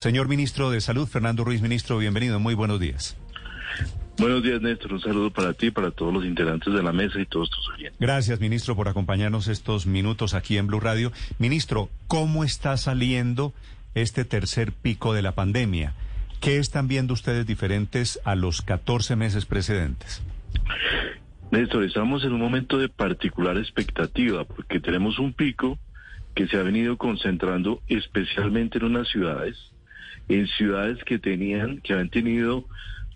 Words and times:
Señor 0.00 0.28
ministro 0.28 0.70
de 0.70 0.80
Salud, 0.80 1.08
Fernando 1.08 1.42
Ruiz, 1.42 1.60
ministro, 1.60 1.98
bienvenido, 1.98 2.38
muy 2.38 2.54
buenos 2.54 2.78
días. 2.78 3.16
Buenos 4.16 4.44
días, 4.44 4.62
Néstor. 4.62 4.92
Un 4.92 5.00
saludo 5.00 5.32
para 5.32 5.54
ti, 5.54 5.72
para 5.72 5.90
todos 5.90 6.14
los 6.14 6.24
integrantes 6.24 6.72
de 6.72 6.84
la 6.84 6.92
mesa 6.92 7.18
y 7.18 7.26
todos 7.26 7.50
tus 7.50 7.68
oyentes. 7.70 7.98
Gracias, 7.98 8.38
ministro, 8.38 8.76
por 8.76 8.86
acompañarnos 8.86 9.48
estos 9.48 9.88
minutos 9.88 10.34
aquí 10.34 10.56
en 10.56 10.68
Blue 10.68 10.78
Radio. 10.78 11.10
Ministro, 11.40 11.88
¿cómo 12.06 12.44
está 12.44 12.76
saliendo 12.76 13.52
este 13.96 14.24
tercer 14.24 14.70
pico 14.70 15.14
de 15.14 15.22
la 15.22 15.32
pandemia? 15.32 15.94
¿Qué 16.40 16.58
están 16.58 16.86
viendo 16.86 17.12
ustedes 17.12 17.44
diferentes 17.44 18.20
a 18.22 18.36
los 18.36 18.62
14 18.62 19.16
meses 19.16 19.46
precedentes? 19.46 20.22
Néstor, 21.50 21.82
estamos 21.82 22.22
en 22.22 22.34
un 22.34 22.40
momento 22.40 22.78
de 22.78 22.88
particular 22.88 23.58
expectativa 23.58 24.44
porque 24.44 24.78
tenemos 24.78 25.18
un 25.18 25.32
pico 25.32 25.76
que 26.36 26.46
se 26.46 26.56
ha 26.56 26.62
venido 26.62 26.96
concentrando 26.98 27.82
especialmente 27.88 28.78
en 28.78 28.84
unas 28.84 29.08
ciudades 29.08 29.56
en 30.28 30.46
ciudades 30.46 31.02
que 31.04 31.18
tenían, 31.18 31.80
que 31.80 31.94
han 31.94 32.10
tenido 32.10 32.64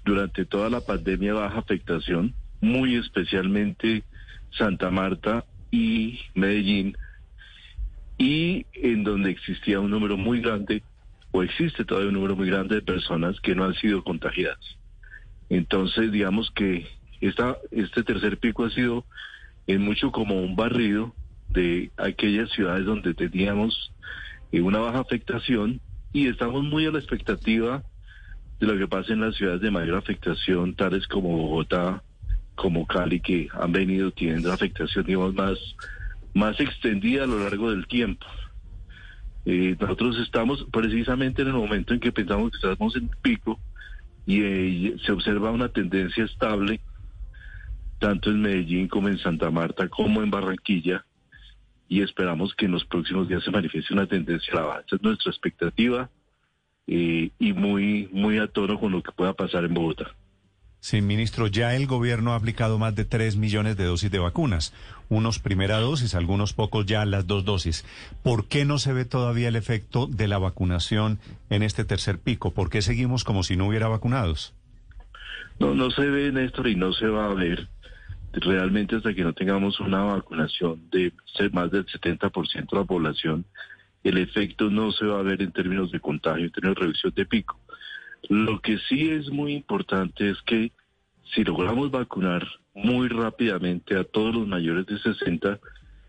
durante 0.05 0.45
toda 0.45 0.71
la 0.71 0.81
pandemia 0.81 1.35
baja 1.35 1.59
afectación, 1.59 2.35
muy 2.61 2.97
especialmente 2.97 4.03
Santa 4.51 4.91
Marta 4.91 5.45
y 5.71 6.21
Medellín, 6.35 6.97
y 8.19 8.67
en 8.75 9.05
donde 9.05 9.31
existía 9.31 9.81
un 9.81 9.91
número 9.91 10.17
muy 10.17 10.41
grande, 10.41 10.83
o 11.31 11.43
existe 11.43 11.85
todavía 11.85 12.09
un 12.09 12.15
número 12.15 12.37
muy 12.37 12.49
grande 12.49 12.77
de 12.77 12.83
personas 12.83 13.41
que 13.41 13.55
no 13.55 13.65
han 13.65 13.75
sido 13.75 14.05
contagiadas. 14.05 14.61
Entonces, 15.49 16.13
digamos 16.13 16.51
que 16.51 16.87
esta, 17.21 17.57
este 17.71 18.03
tercer 18.03 18.39
pico 18.39 18.65
ha 18.65 18.71
sido 18.71 19.05
en 19.67 19.83
mucho 19.83 20.11
como 20.11 20.43
un 20.43 20.57
barrido 20.57 21.15
de 21.51 21.91
aquellas 21.97 22.51
ciudades 22.51 22.85
donde 22.85 23.15
teníamos 23.15 23.93
eh, 24.51 24.61
una 24.61 24.79
baja 24.81 25.01
afectación 25.01 25.81
y 26.13 26.29
estamos 26.29 26.63
muy 26.65 26.87
a 26.87 26.91
la 26.91 26.99
expectativa 26.99 27.83
de 28.61 28.67
lo 28.67 28.79
que 28.79 28.87
pasa 28.87 29.13
en 29.13 29.21
las 29.21 29.35
ciudades 29.35 29.61
de 29.61 29.71
mayor 29.71 29.97
afectación, 29.97 30.75
tales 30.75 31.07
como 31.09 31.37
Bogotá, 31.37 32.03
como 32.55 32.87
Cali, 32.87 33.21
que 33.21 33.49
han 33.53 33.73
venido 33.73 34.11
teniendo 34.13 34.53
afectación, 34.53 35.05
digamos, 35.05 35.35
más, 35.35 35.59
más 36.35 36.61
extendida 36.61 37.25
a 37.25 37.27
lo 37.27 37.39
largo 37.41 37.71
del 37.71 37.87
tiempo. 37.87 38.27
Eh, 39.45 39.77
nosotros 39.81 40.19
estamos 40.19 40.65
precisamente 40.71 41.43
en 41.43 41.49
el 41.49 41.55
momento 41.55 41.95
en 41.95 42.01
que 42.01 42.13
pensamos 42.13 42.53
que 42.53 42.59
estamos 42.59 42.95
en 42.95 43.11
pico 43.23 43.59
y 44.27 44.43
eh, 44.43 44.97
se 45.05 45.11
observa 45.11 45.51
una 45.51 45.69
tendencia 45.69 46.25
estable, 46.25 46.81
tanto 47.99 48.31
en 48.31 48.43
Medellín 48.43 48.87
como 48.87 49.09
en 49.09 49.19
Santa 49.19 49.51
Marta, 49.51 49.89
como 49.89 50.23
en 50.23 50.31
Barranquilla, 50.31 51.05
y 51.93 52.01
esperamos 52.01 52.55
que 52.55 52.65
en 52.65 52.73
los 52.73 52.87
próximos 52.87 53.29
días 53.29 53.45
se 53.45 53.51
manifieste 53.51 53.93
una 53.93 54.07
tendencia 54.07 54.55
a 54.55 54.57
la 54.57 54.63
baja. 54.63 54.83
Esa 54.87 54.97
es 54.97 55.03
nuestra 55.03 55.31
expectativa 55.31 56.09
eh, 56.87 57.29
y 57.39 57.53
muy, 57.53 58.09
muy 58.13 58.39
a 58.39 58.47
tono 58.47 58.81
con 58.81 58.93
lo 58.93 59.03
que 59.03 59.13
pueda 59.13 59.35
pasar 59.35 59.65
en 59.65 59.75
Bogotá. 59.75 60.15
Sí, 60.81 61.03
ministro, 61.03 61.49
ya 61.49 61.77
el 61.77 61.87
gobierno 61.87 62.33
ha 62.33 62.37
aplicado 62.37 62.79
más 62.79 62.95
de 62.95 63.05
3 63.05 63.37
millones 63.37 63.77
de 63.77 63.85
dosis 63.85 64.11
de 64.11 64.19
vacunas, 64.19 64.73
unos 65.11 65.39
primera 65.39 65.81
dosis, 65.81 66.15
algunos 66.15 66.55
pocos 66.55 66.87
ya 66.87 67.05
las 67.05 67.27
dos 67.27 67.45
dosis. 67.45 67.85
¿Por 68.23 68.49
qué 68.49 68.65
no 68.65 68.79
se 68.79 68.95
ve 68.95 69.05
todavía 69.05 69.49
el 69.49 69.57
efecto 69.57 70.07
de 70.07 70.29
la 70.29 70.39
vacunación 70.39 71.19
en 71.51 71.63
este 71.63 71.85
tercer 71.85 72.19
pico? 72.19 72.55
¿Por 72.55 72.71
qué 72.71 72.81
seguimos 72.81 73.23
como 73.23 73.43
si 73.43 73.55
no 73.55 73.67
hubiera 73.67 73.89
vacunados? 73.89 74.55
No, 75.61 75.75
no 75.75 75.91
se 75.91 76.07
ve, 76.07 76.33
Néstor, 76.33 76.69
y 76.69 76.75
no 76.75 76.95
se 76.95 77.07
va 77.07 77.27
a 77.27 77.35
ver 77.35 77.69
realmente 78.33 78.97
hasta 78.97 79.15
que 79.15 79.25
no 79.25 79.35
tengamos 79.35 79.79
una 79.81 80.05
vacunación 80.05 80.89
de 80.91 81.13
más 81.53 81.71
del 81.71 81.87
70% 81.87 82.71
de 82.71 82.79
la 82.79 82.85
población, 82.85 83.45
el 84.05 84.19
efecto 84.19 84.71
no 84.71 84.91
se 84.93 85.07
va 85.07 85.21
a 85.21 85.23
ver 85.23 85.43
en 85.43 85.53
términos 85.53 85.93
de 85.93 86.01
contagio, 86.01 86.47
en 86.47 86.53
términos 86.53 86.77
de 86.77 86.81
reducción 86.81 87.13
de 87.15 87.27
pico. 87.27 87.61
Lo 88.29 88.61
que 88.61 88.79
sí 88.89 89.11
es 89.11 89.31
muy 89.31 89.53
importante 89.53 90.31
es 90.31 90.41
que 90.43 90.73
si 91.35 91.45
logramos 91.45 91.91
vacunar 91.91 92.47
muy 92.75 93.09
rápidamente 93.09 93.97
a 93.97 94.05
todos 94.05 94.35
los 94.35 94.47
mayores 94.47 94.87
de 94.87 94.99
60, 94.99 95.61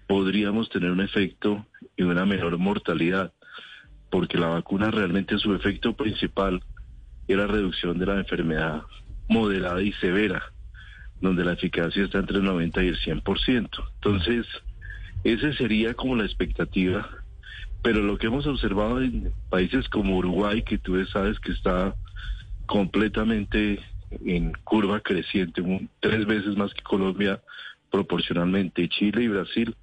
podríamos 0.08 0.70
tener 0.70 0.92
un 0.92 1.02
efecto 1.02 1.66
y 1.98 2.04
una 2.04 2.26
menor 2.26 2.58
mortalidad, 2.58 3.34
porque 4.10 4.38
la 4.38 4.48
vacuna 4.48 4.92
realmente 4.92 5.38
su 5.38 5.54
efecto 5.54 5.96
principal 5.96 6.64
es 7.28 7.38
la 7.38 7.48
reducción 7.48 8.00
de 8.00 8.06
la 8.06 8.18
enfermedad 8.20 8.84
moderada 9.28 9.82
y 9.82 9.92
severa 9.94 10.53
donde 11.22 11.46
la 11.46 11.54
eficacia 11.54 12.04
está 12.04 12.20
entre 12.20 12.38
el 12.38 12.44
90 12.44 12.84
y 12.84 12.88
el 12.88 13.00
100%. 13.00 13.70
Entonces, 13.96 14.46
esa 15.24 15.54
sería 15.54 15.94
como 15.94 16.16
la 16.16 16.26
expectativa. 16.26 17.10
Pero 17.82 18.02
lo 18.02 18.18
que 18.18 18.28
hemos 18.28 18.48
observado 18.48 19.02
en 19.02 19.34
países 19.50 19.90
como 19.90 20.18
Uruguay, 20.18 20.64
que 20.64 20.78
tú 20.78 21.04
sabes 21.06 21.40
que 21.40 21.52
está 21.52 21.96
completamente 22.66 23.80
en 24.26 24.54
curva 24.64 25.02
creciente, 25.02 25.62
tres 26.00 26.26
veces 26.26 26.56
más 26.56 26.74
que 26.74 26.82
Colombia 26.82 27.42
proporcionalmente, 27.92 28.88
Chile 28.90 29.24
y 29.24 29.28
Brasil, 29.28 29.76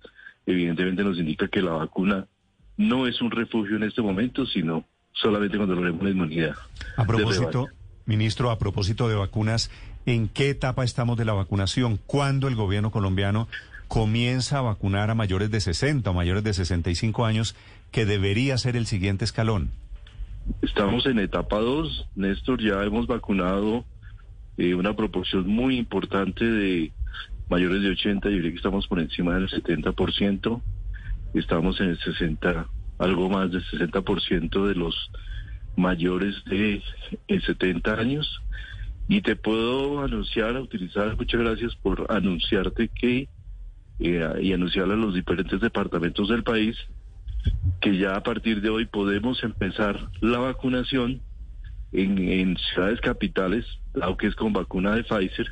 evidentemente 0.46 1.04
nos 1.04 1.18
indica 1.18 1.48
que 1.48 1.62
la 1.62 1.72
vacuna 1.72 2.26
no 2.76 3.06
es 3.06 3.20
un 3.20 3.30
refugio 3.30 3.76
en 3.76 3.82
este 3.82 4.00
momento, 4.00 4.46
sino 4.46 4.84
solamente 5.12 5.56
cuando 5.56 5.74
logremos 5.74 6.02
la 6.02 6.10
inmunidad. 6.10 6.54
A 6.96 7.04
propósito, 7.04 7.66
ministro, 8.06 8.50
a 8.50 8.58
propósito 8.58 9.08
de 9.08 9.14
vacunas, 9.14 9.70
¿En 10.10 10.26
qué 10.26 10.50
etapa 10.50 10.82
estamos 10.82 11.16
de 11.16 11.24
la 11.24 11.34
vacunación? 11.34 12.00
¿Cuándo 12.04 12.48
el 12.48 12.56
gobierno 12.56 12.90
colombiano 12.90 13.46
comienza 13.86 14.58
a 14.58 14.62
vacunar 14.62 15.08
a 15.08 15.14
mayores 15.14 15.52
de 15.52 15.60
60 15.60 16.10
o 16.10 16.14
mayores 16.14 16.42
de 16.42 16.52
65 16.52 17.26
años, 17.26 17.54
que 17.92 18.06
debería 18.06 18.58
ser 18.58 18.74
el 18.74 18.86
siguiente 18.86 19.24
escalón? 19.24 19.70
Estamos 20.62 21.06
en 21.06 21.20
etapa 21.20 21.60
2, 21.60 22.08
Néstor, 22.16 22.60
ya 22.60 22.82
hemos 22.82 23.06
vacunado 23.06 23.84
eh, 24.58 24.74
una 24.74 24.96
proporción 24.96 25.46
muy 25.46 25.78
importante 25.78 26.44
de 26.44 26.92
mayores 27.48 27.80
de 27.80 27.90
80, 27.90 28.30
yo 28.30 28.34
diría 28.34 28.50
que 28.50 28.56
estamos 28.56 28.88
por 28.88 28.98
encima 28.98 29.36
del 29.36 29.48
70%, 29.48 30.60
estamos 31.34 31.80
en 31.80 31.90
el 31.90 32.00
60, 32.00 32.66
algo 32.98 33.30
más 33.30 33.52
del 33.52 33.62
60% 33.64 34.66
de 34.66 34.74
los 34.74 35.12
mayores 35.76 36.34
de 36.46 36.82
70 37.28 37.94
años 37.94 38.42
y 39.10 39.22
te 39.22 39.34
puedo 39.34 40.04
anunciar, 40.04 40.56
utilizar, 40.56 41.16
muchas 41.16 41.40
gracias 41.40 41.74
por 41.74 42.06
anunciarte 42.10 42.86
que, 42.86 43.28
eh, 43.98 44.38
y 44.40 44.52
anunciarle 44.52 44.94
a 44.94 44.96
los 44.96 45.16
diferentes 45.16 45.60
departamentos 45.60 46.28
del 46.28 46.44
país, 46.44 46.76
que 47.80 47.98
ya 47.98 48.14
a 48.14 48.22
partir 48.22 48.60
de 48.60 48.70
hoy 48.70 48.86
podemos 48.86 49.42
empezar 49.42 49.98
la 50.20 50.38
vacunación 50.38 51.20
en, 51.90 52.56
ciudades 52.56 53.00
capitales, 53.00 53.66
aunque 54.00 54.28
es 54.28 54.36
con 54.36 54.52
vacuna 54.52 54.94
de 54.94 55.02
Pfizer, 55.02 55.48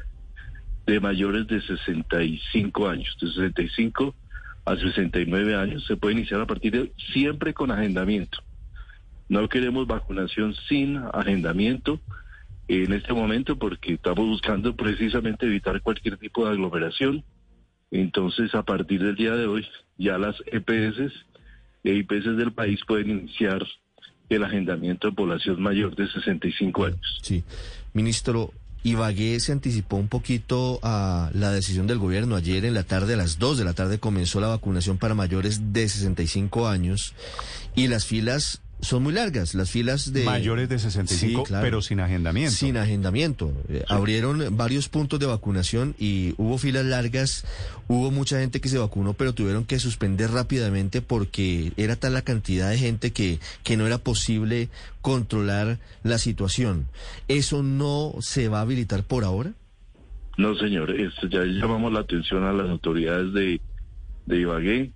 de 0.86 1.00
mayores 1.00 1.48
de 1.48 1.60
65 1.60 2.88
años, 2.88 3.16
de 3.20 3.26
65 3.26 4.14
a 4.66 4.76
69 4.76 5.56
años, 5.56 5.84
se 5.84 5.96
puede 5.96 6.14
iniciar 6.14 6.40
a 6.40 6.46
partir 6.46 6.70
de 6.70 6.80
hoy, 6.82 6.92
siempre 7.12 7.52
con 7.52 7.72
agendamiento. 7.72 8.38
No 9.28 9.48
queremos 9.48 9.88
vacunación 9.88 10.54
sin 10.68 10.96
agendamiento 11.12 12.00
en 12.68 12.92
este 12.92 13.12
momento 13.14 13.58
porque 13.58 13.94
estamos 13.94 14.26
buscando 14.26 14.76
precisamente 14.76 15.46
evitar 15.46 15.80
cualquier 15.82 16.18
tipo 16.18 16.44
de 16.44 16.52
aglomeración. 16.52 17.24
Entonces, 17.90 18.54
a 18.54 18.62
partir 18.62 19.02
del 19.02 19.16
día 19.16 19.34
de 19.34 19.46
hoy, 19.46 19.66
ya 19.96 20.18
las 20.18 20.36
EPS 20.46 21.12
e 21.84 21.94
IPS 21.94 22.36
del 22.36 22.52
país 22.52 22.80
pueden 22.86 23.10
iniciar 23.10 23.66
el 24.28 24.44
agendamiento 24.44 25.08
de 25.08 25.14
población 25.14 25.62
mayor 25.62 25.96
de 25.96 26.06
65 26.06 26.84
años. 26.84 27.20
Sí, 27.22 27.42
ministro, 27.94 28.52
Ibagué 28.84 29.40
se 29.40 29.52
anticipó 29.52 29.96
un 29.96 30.08
poquito 30.08 30.78
a 30.82 31.30
la 31.32 31.50
decisión 31.50 31.86
del 31.86 31.98
gobierno. 31.98 32.36
Ayer 32.36 32.66
en 32.66 32.74
la 32.74 32.84
tarde, 32.84 33.14
a 33.14 33.16
las 33.16 33.38
2 33.38 33.58
de 33.58 33.64
la 33.64 33.72
tarde, 33.72 33.98
comenzó 33.98 34.40
la 34.40 34.48
vacunación 34.48 34.98
para 34.98 35.14
mayores 35.14 35.72
de 35.72 35.88
65 35.88 36.68
años 36.68 37.14
y 37.74 37.88
las 37.88 38.04
filas 38.04 38.60
son 38.80 39.02
muy 39.02 39.12
largas 39.12 39.54
las 39.54 39.70
filas 39.70 40.12
de 40.12 40.24
mayores 40.24 40.68
de 40.68 40.78
65, 40.78 41.44
pero 41.60 41.82
sin 41.82 42.00
agendamiento. 42.00 42.52
Sin 42.52 42.76
agendamiento. 42.76 43.52
Eh, 43.68 43.84
abrieron 43.88 44.56
varios 44.56 44.88
puntos 44.88 45.18
de 45.18 45.26
vacunación 45.26 45.94
y 45.98 46.34
hubo 46.36 46.58
filas 46.58 46.84
largas, 46.84 47.44
hubo 47.88 48.10
mucha 48.10 48.38
gente 48.38 48.60
que 48.60 48.68
se 48.68 48.78
vacunó, 48.78 49.14
pero 49.14 49.32
tuvieron 49.32 49.64
que 49.64 49.78
suspender 49.78 50.30
rápidamente 50.30 51.02
porque 51.02 51.72
era 51.76 51.96
tal 51.96 52.14
la 52.14 52.22
cantidad 52.22 52.70
de 52.70 52.78
gente 52.78 53.12
que, 53.12 53.40
que 53.64 53.76
no 53.76 53.86
era 53.86 53.98
posible 53.98 54.68
controlar 55.00 55.78
la 56.04 56.18
situación. 56.18 56.86
¿Eso 57.26 57.62
no 57.62 58.14
se 58.20 58.48
va 58.48 58.58
a 58.58 58.62
habilitar 58.62 59.02
por 59.02 59.24
ahora? 59.24 59.52
No, 60.36 60.54
señor, 60.54 60.94
ya 61.28 61.44
llamamos 61.44 61.92
la 61.92 62.00
atención 62.00 62.44
a 62.44 62.52
las 62.52 62.68
autoridades 62.68 63.32
de, 63.32 63.60
de 64.26 64.40
Ibagué 64.40 64.92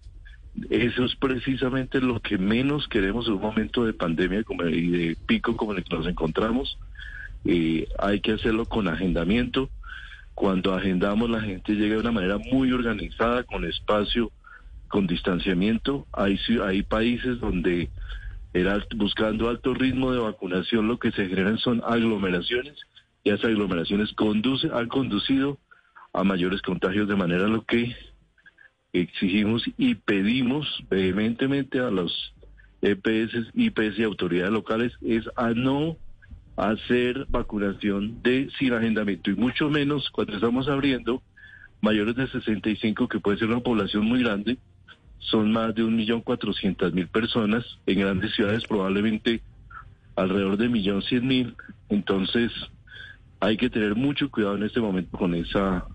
eso 0.70 1.04
es 1.04 1.16
precisamente 1.16 2.00
lo 2.00 2.20
que 2.20 2.38
menos 2.38 2.86
queremos 2.88 3.26
en 3.26 3.34
un 3.34 3.40
momento 3.40 3.84
de 3.84 3.94
pandemia 3.94 4.44
y 4.70 4.88
de 4.88 5.16
pico 5.26 5.56
como 5.56 5.72
en 5.72 5.78
el 5.78 5.84
que 5.84 5.96
nos 5.96 6.06
encontramos. 6.06 6.78
Eh, 7.44 7.88
hay 7.98 8.20
que 8.20 8.32
hacerlo 8.32 8.66
con 8.66 8.88
agendamiento. 8.88 9.70
Cuando 10.34 10.74
agendamos 10.74 11.30
la 11.30 11.40
gente 11.40 11.74
llega 11.74 11.94
de 11.94 12.00
una 12.00 12.12
manera 12.12 12.38
muy 12.38 12.72
organizada, 12.72 13.44
con 13.44 13.64
espacio, 13.64 14.30
con 14.88 15.06
distanciamiento. 15.06 16.06
Hay, 16.12 16.38
hay 16.62 16.82
países 16.82 17.40
donde 17.40 17.88
era 18.52 18.78
buscando 18.94 19.48
alto 19.48 19.72
ritmo 19.72 20.12
de 20.12 20.20
vacunación, 20.20 20.86
lo 20.86 20.98
que 20.98 21.10
se 21.12 21.26
generan 21.26 21.58
son 21.58 21.82
aglomeraciones 21.86 22.74
y 23.24 23.30
esas 23.30 23.46
aglomeraciones 23.46 24.12
conduce, 24.12 24.68
han 24.72 24.88
conducido 24.88 25.58
a 26.12 26.24
mayores 26.24 26.60
contagios, 26.60 27.08
de 27.08 27.16
manera 27.16 27.48
lo 27.48 27.64
que 27.64 27.96
exigimos 28.92 29.64
y 29.78 29.94
pedimos 29.94 30.66
vehementemente 30.90 31.80
a 31.80 31.90
los 31.90 32.34
EPS, 32.82 33.50
IPS 33.54 33.98
y 33.98 34.02
autoridades 34.02 34.52
locales 34.52 34.92
es 35.00 35.24
a 35.36 35.50
no 35.50 35.96
hacer 36.56 37.26
vacunación 37.30 38.22
de 38.22 38.50
sin 38.58 38.72
agendamiento 38.74 39.30
y 39.30 39.34
mucho 39.34 39.70
menos 39.70 40.10
cuando 40.10 40.34
estamos 40.34 40.68
abriendo 40.68 41.22
mayores 41.80 42.16
de 42.16 42.28
65 42.28 43.08
que 43.08 43.20
puede 43.20 43.38
ser 43.38 43.48
una 43.48 43.60
población 43.60 44.04
muy 44.04 44.22
grande 44.22 44.58
son 45.18 45.52
más 45.52 45.74
de 45.74 45.84
un 45.84 45.96
millón 45.96 46.20
cuatrocientas 46.20 46.92
mil 46.92 47.08
personas 47.08 47.64
en 47.86 48.00
grandes 48.00 48.34
ciudades 48.34 48.64
probablemente 48.64 49.40
alrededor 50.16 50.56
de 50.56 50.68
millón 50.68 51.02
cien 51.02 51.26
mil. 51.26 51.56
Entonces 51.88 52.50
hay 53.40 53.56
que 53.56 53.70
tener 53.70 53.94
mucho 53.94 54.30
cuidado 54.30 54.56
en 54.56 54.64
este 54.64 54.80
momento 54.80 55.16
con 55.16 55.34
esa 55.34 55.86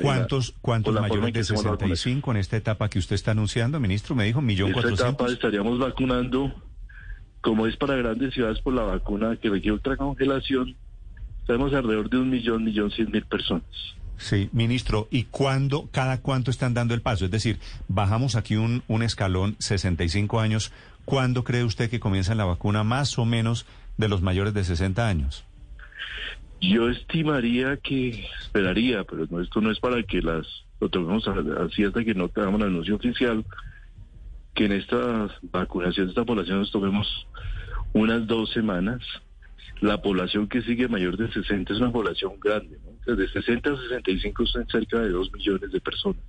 ¿Cuántos, 0.00 0.54
cuántos 0.60 0.94
mayores 0.94 1.32
de 1.32 1.44
65 1.44 2.30
en 2.30 2.36
esta 2.36 2.56
etapa 2.56 2.88
que 2.88 2.98
usted 2.98 3.14
está 3.14 3.30
anunciando, 3.30 3.78
ministro? 3.80 4.14
Me 4.14 4.24
dijo, 4.24 4.40
millón 4.40 4.72
cuatrocientos. 4.72 5.06
En 5.06 5.12
esta 5.12 5.24
etapa 5.24 5.32
estaríamos 5.32 5.78
vacunando, 5.78 6.52
como 7.40 7.66
es 7.66 7.76
para 7.76 7.96
grandes 7.96 8.34
ciudades 8.34 8.60
por 8.60 8.74
la 8.74 8.82
vacuna 8.82 9.36
que 9.36 9.48
requiere 9.48 9.76
otra 9.76 9.96
congelación, 9.96 10.76
estamos 11.40 11.72
alrededor 11.72 12.10
de 12.10 12.18
un 12.18 12.30
millón, 12.30 12.64
millón 12.64 12.90
cien 12.90 13.10
mil 13.10 13.24
personas. 13.24 13.64
Sí, 14.16 14.48
ministro, 14.52 15.08
¿y 15.10 15.24
cuándo, 15.24 15.88
cada 15.90 16.20
cuánto 16.20 16.50
están 16.50 16.74
dando 16.74 16.94
el 16.94 17.02
paso? 17.02 17.24
Es 17.24 17.30
decir, 17.30 17.58
bajamos 17.88 18.36
aquí 18.36 18.56
un, 18.56 18.82
un 18.86 19.02
escalón, 19.02 19.56
65 19.58 20.38
años. 20.38 20.72
¿Cuándo 21.04 21.42
cree 21.42 21.64
usted 21.64 21.90
que 21.90 21.98
comienza 21.98 22.34
la 22.36 22.44
vacuna 22.44 22.84
más 22.84 23.18
o 23.18 23.24
menos 23.24 23.66
de 23.96 24.08
los 24.08 24.22
mayores 24.22 24.54
de 24.54 24.62
60 24.62 25.08
años? 25.08 25.44
Yo 26.62 26.88
estimaría 26.88 27.76
que 27.76 28.24
esperaría, 28.40 29.02
pero 29.02 29.26
no, 29.28 29.40
esto 29.40 29.60
no 29.60 29.72
es 29.72 29.80
para 29.80 30.00
que 30.04 30.22
las 30.22 30.46
lo 30.80 30.88
tomemos 30.88 31.26
así 31.28 31.84
hasta 31.84 32.04
que 32.04 32.14
no 32.14 32.28
tengamos 32.28 32.60
la 32.60 32.66
anuncio 32.66 32.94
oficial, 32.94 33.44
que 34.54 34.66
en 34.66 34.72
esta 34.72 35.28
vacunación 35.42 36.06
de 36.06 36.10
esta 36.10 36.24
población 36.24 36.60
nos 36.60 36.70
tomemos 36.70 37.26
unas 37.92 38.26
dos 38.28 38.50
semanas. 38.50 39.00
La 39.80 40.00
población 40.00 40.46
que 40.46 40.62
sigue 40.62 40.86
mayor 40.86 41.16
de 41.16 41.32
60 41.32 41.72
es 41.72 41.80
una 41.80 41.90
población 41.90 42.34
grande, 42.40 42.78
¿no? 42.84 43.16
de 43.16 43.28
60 43.28 43.70
a 43.70 43.76
65 43.76 44.46
son 44.46 44.66
cerca 44.68 45.00
de 45.00 45.10
2 45.10 45.32
millones 45.32 45.72
de 45.72 45.80
personas. 45.80 46.22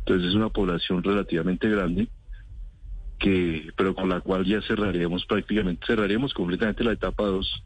Entonces 0.00 0.28
es 0.28 0.34
una 0.34 0.50
población 0.50 1.02
relativamente 1.02 1.68
grande 1.68 2.08
que 3.18 3.72
pero 3.76 3.96
con 3.96 4.08
la 4.08 4.20
cual 4.20 4.44
ya 4.44 4.62
cerraríamos 4.62 5.26
prácticamente 5.26 5.86
cerraríamos 5.86 6.32
completamente 6.32 6.82
la 6.84 6.92
etapa 6.92 7.24
2 7.24 7.64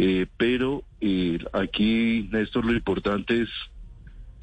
eh, 0.00 0.26
pero 0.36 0.84
eh, 1.00 1.38
aquí, 1.52 2.28
Néstor, 2.30 2.64
lo 2.64 2.72
importante 2.72 3.42
es 3.42 3.48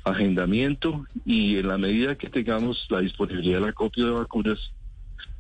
agendamiento 0.04 1.06
y 1.26 1.58
en 1.58 1.70
la 1.70 1.78
medida 1.78 2.16
que 2.16 2.30
tengamos 2.30 2.86
la 2.90 3.00
disponibilidad 3.00 3.62
de 3.62 3.68
la 3.68 3.74
copia 3.74 4.04
de 4.04 4.12
vacunas, 4.12 4.60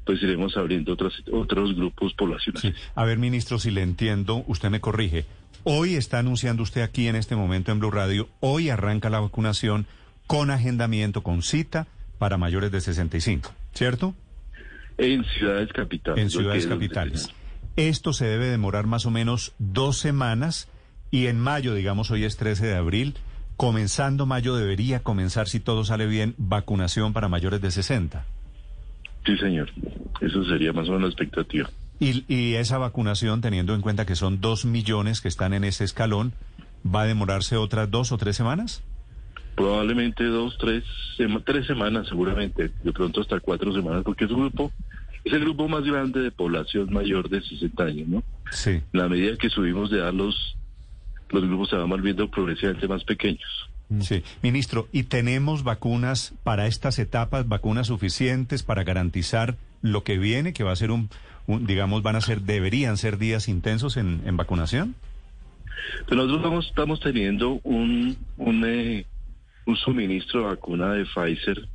pues 0.05 0.23
iremos 0.23 0.55
abriendo 0.55 0.93
otros, 0.93 1.21
otros 1.33 1.75
grupos 1.75 2.13
poblacionales. 2.13 2.73
A 2.95 3.03
ver, 3.03 3.17
ministro, 3.17 3.59
si 3.59 3.71
le 3.71 3.81
entiendo, 3.81 4.45
usted 4.47 4.69
me 4.69 4.79
corrige. 4.79 5.25
Hoy 5.65 5.95
está 5.95 6.19
anunciando 6.19 6.63
usted 6.63 6.81
aquí 6.81 7.09
en 7.09 7.17
este 7.17 7.35
momento 7.35 7.73
en 7.73 7.79
Blue 7.79 7.91
Radio, 7.91 8.29
hoy 8.39 8.69
arranca 8.69 9.09
la 9.09 9.19
vacunación 9.19 9.85
con 10.27 10.49
agendamiento, 10.49 11.23
con 11.23 11.41
cita 11.41 11.87
para 12.19 12.37
mayores 12.37 12.71
de 12.71 12.79
65, 12.79 13.53
¿cierto? 13.73 14.15
En 14.97 15.25
ciudades 15.25 15.73
capitales. 15.73 16.23
En 16.23 16.29
ciudades 16.29 16.67
capitales. 16.67 17.33
Esto 17.75 18.13
se 18.13 18.25
debe 18.25 18.45
demorar 18.45 18.87
más 18.87 19.05
o 19.05 19.11
menos 19.11 19.53
dos 19.59 19.97
semanas 19.97 20.69
y 21.11 21.27
en 21.27 21.39
mayo, 21.39 21.73
digamos 21.73 22.09
hoy 22.09 22.23
es 22.23 22.37
13 22.37 22.67
de 22.67 22.75
abril, 22.75 23.15
comenzando 23.57 24.25
mayo 24.25 24.55
debería 24.55 25.03
comenzar, 25.03 25.47
si 25.47 25.59
todo 25.59 25.83
sale 25.83 26.07
bien, 26.07 26.35
vacunación 26.37 27.11
para 27.11 27.27
mayores 27.27 27.61
de 27.61 27.71
60. 27.71 28.25
Sí, 29.25 29.37
señor. 29.37 29.71
Eso 30.21 30.43
sería 30.45 30.71
más 30.71 30.87
o 30.87 30.93
menos 30.93 31.01
la 31.01 31.07
expectativa. 31.07 31.69
Y, 31.99 32.23
y 32.33 32.55
esa 32.55 32.77
vacunación, 32.77 33.41
teniendo 33.41 33.73
en 33.73 33.81
cuenta 33.81 34.05
que 34.05 34.15
son 34.15 34.39
dos 34.39 34.65
millones 34.65 35.19
que 35.19 35.27
están 35.27 35.53
en 35.53 35.63
ese 35.63 35.83
escalón, 35.83 36.33
¿va 36.85 37.01
a 37.01 37.05
demorarse 37.05 37.57
otras 37.57 37.91
dos 37.91 38.11
o 38.11 38.17
tres 38.17 38.37
semanas? 38.37 38.83
Probablemente 39.55 40.23
dos, 40.25 40.57
tres, 40.57 40.83
tres 41.45 41.67
semanas 41.67 42.07
seguramente, 42.07 42.71
de 42.83 42.93
pronto 42.93 43.21
hasta 43.21 43.39
cuatro 43.39 43.73
semanas, 43.73 44.03
porque 44.03 44.25
es 44.25 44.31
un 44.31 44.41
grupo 44.41 44.71
es 45.25 45.33
el 45.33 45.41
grupo 45.41 45.67
más 45.67 45.83
grande 45.83 46.21
de 46.21 46.31
población 46.31 46.93
mayor 46.93 47.29
de 47.29 47.41
60 47.41 47.83
años, 47.83 48.07
¿no? 48.07 48.23
Sí. 48.51 48.69
En 48.69 48.83
la 48.93 49.09
medida 49.09 49.35
que 49.37 49.49
subimos 49.49 49.89
de 49.89 49.97
edad, 49.97 50.13
los, 50.13 50.55
los 51.31 51.43
grupos 51.43 51.71
se 51.71 51.75
van 51.75 51.89
volviendo 51.89 52.29
progresivamente 52.29 52.87
más 52.87 53.03
pequeños. 53.03 53.69
Mm. 53.89 54.01
Sí, 54.01 54.23
ministro, 54.43 54.87
¿y 54.91 55.03
tenemos 55.03 55.63
vacunas 55.63 56.35
para 56.43 56.67
estas 56.67 56.99
etapas, 56.99 57.47
vacunas 57.47 57.87
suficientes 57.87 58.61
para 58.61 58.83
garantizar 58.83 59.57
lo 59.81 60.03
que 60.03 60.19
viene, 60.19 60.53
que 60.53 60.63
va 60.63 60.71
a 60.71 60.75
ser 60.75 60.91
un, 60.91 61.09
digamos, 61.47 62.03
van 62.03 62.15
a 62.15 62.21
ser, 62.21 62.41
deberían 62.41 62.97
ser 62.97 63.17
días 63.17 63.49
intensos 63.49 63.97
en, 63.97 64.21
en 64.25 64.37
vacunación? 64.37 64.95
Pues 66.07 66.17
nosotros 66.17 66.67
estamos, 66.67 66.99
teniendo 66.99 67.59
un, 67.63 68.15
un, 68.37 68.63
eh, 68.65 69.05
un 69.65 69.75
suministro 69.75 70.41
de 70.41 70.45
vacuna 70.47 70.93
de 70.93 71.05
Pfizer 71.05 71.67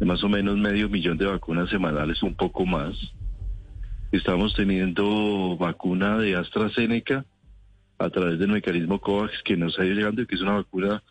de 0.00 0.06
más 0.06 0.24
o 0.24 0.28
menos 0.30 0.56
medio 0.56 0.88
millón 0.88 1.18
de 1.18 1.26
vacunas 1.26 1.68
semanales, 1.68 2.22
un 2.22 2.34
poco 2.34 2.64
más. 2.64 2.96
Estamos 4.10 4.54
teniendo 4.54 5.58
vacuna 5.58 6.16
de 6.16 6.36
AstraZeneca 6.36 7.26
a 7.98 8.08
través 8.08 8.38
del 8.38 8.48
mecanismo 8.48 8.98
COVAX 8.98 9.42
que 9.44 9.58
nos 9.58 9.78
ha 9.78 9.84
ido 9.84 9.94
llegando 9.94 10.22
y 10.22 10.26
que 10.26 10.36
es 10.36 10.40
una 10.40 10.54
vacuna 10.54 11.02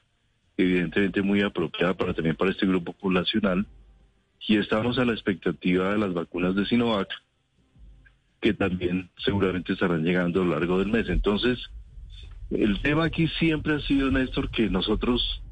evidentemente 0.58 1.22
muy 1.22 1.42
apropiada 1.42 1.94
para 1.94 2.16
también 2.16 2.36
para 2.36 2.50
este 2.50 2.66
grupo 2.66 2.92
poblacional. 2.94 3.68
Y 4.48 4.58
estamos 4.58 4.98
a 4.98 5.06
la 5.06 5.14
expectativa 5.14 5.92
de 5.92 6.00
las 6.00 6.14
vacunas 6.14 6.56
de 6.56 6.66
Sinovac, 6.66 7.10
que 8.42 8.56
también 8.56 9.12
seguramente 9.24 9.74
estarán 9.74 10.04
llegando 10.04 10.42
a 10.42 10.46
lo 10.46 10.52
largo 10.52 10.80
del 10.80 10.88
mes. 10.88 11.08
Entonces, 11.10 11.60
el 12.50 12.82
tema 12.82 13.06
aquí 13.06 13.28
siempre 13.40 13.76
ha 13.76 13.80
sido, 13.82 14.10
Néstor, 14.10 14.50
que 14.50 14.68
nosotros 14.68 15.44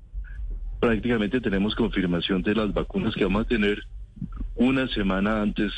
prácticamente 0.79 1.41
tenemos 1.41 1.75
confirmación 1.75 2.41
de 2.41 2.55
las 2.55 2.73
vacunas 2.73 3.15
que 3.15 3.23
vamos 3.23 3.45
a 3.45 3.47
tener 3.47 3.83
una 4.55 4.87
semana 4.87 5.41
antes 5.41 5.71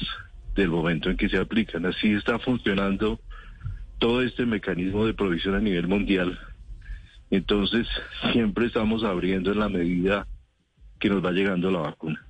del 0.55 0.69
momento 0.69 1.09
en 1.09 1.17
que 1.17 1.29
se 1.29 1.37
aplican. 1.37 1.85
Así 1.85 2.13
está 2.13 2.39
funcionando 2.39 3.19
todo 3.97 4.21
este 4.21 4.45
mecanismo 4.45 5.05
de 5.05 5.13
provisión 5.13 5.55
a 5.55 5.59
nivel 5.59 5.87
mundial. 5.87 6.39
Entonces, 7.29 7.87
siempre 8.31 8.65
estamos 8.65 9.03
abriendo 9.03 9.51
en 9.51 9.59
la 9.59 9.69
medida 9.69 10.27
que 10.99 11.09
nos 11.09 11.23
va 11.23 11.31
llegando 11.31 11.69
la 11.69 11.79
vacuna. 11.79 12.28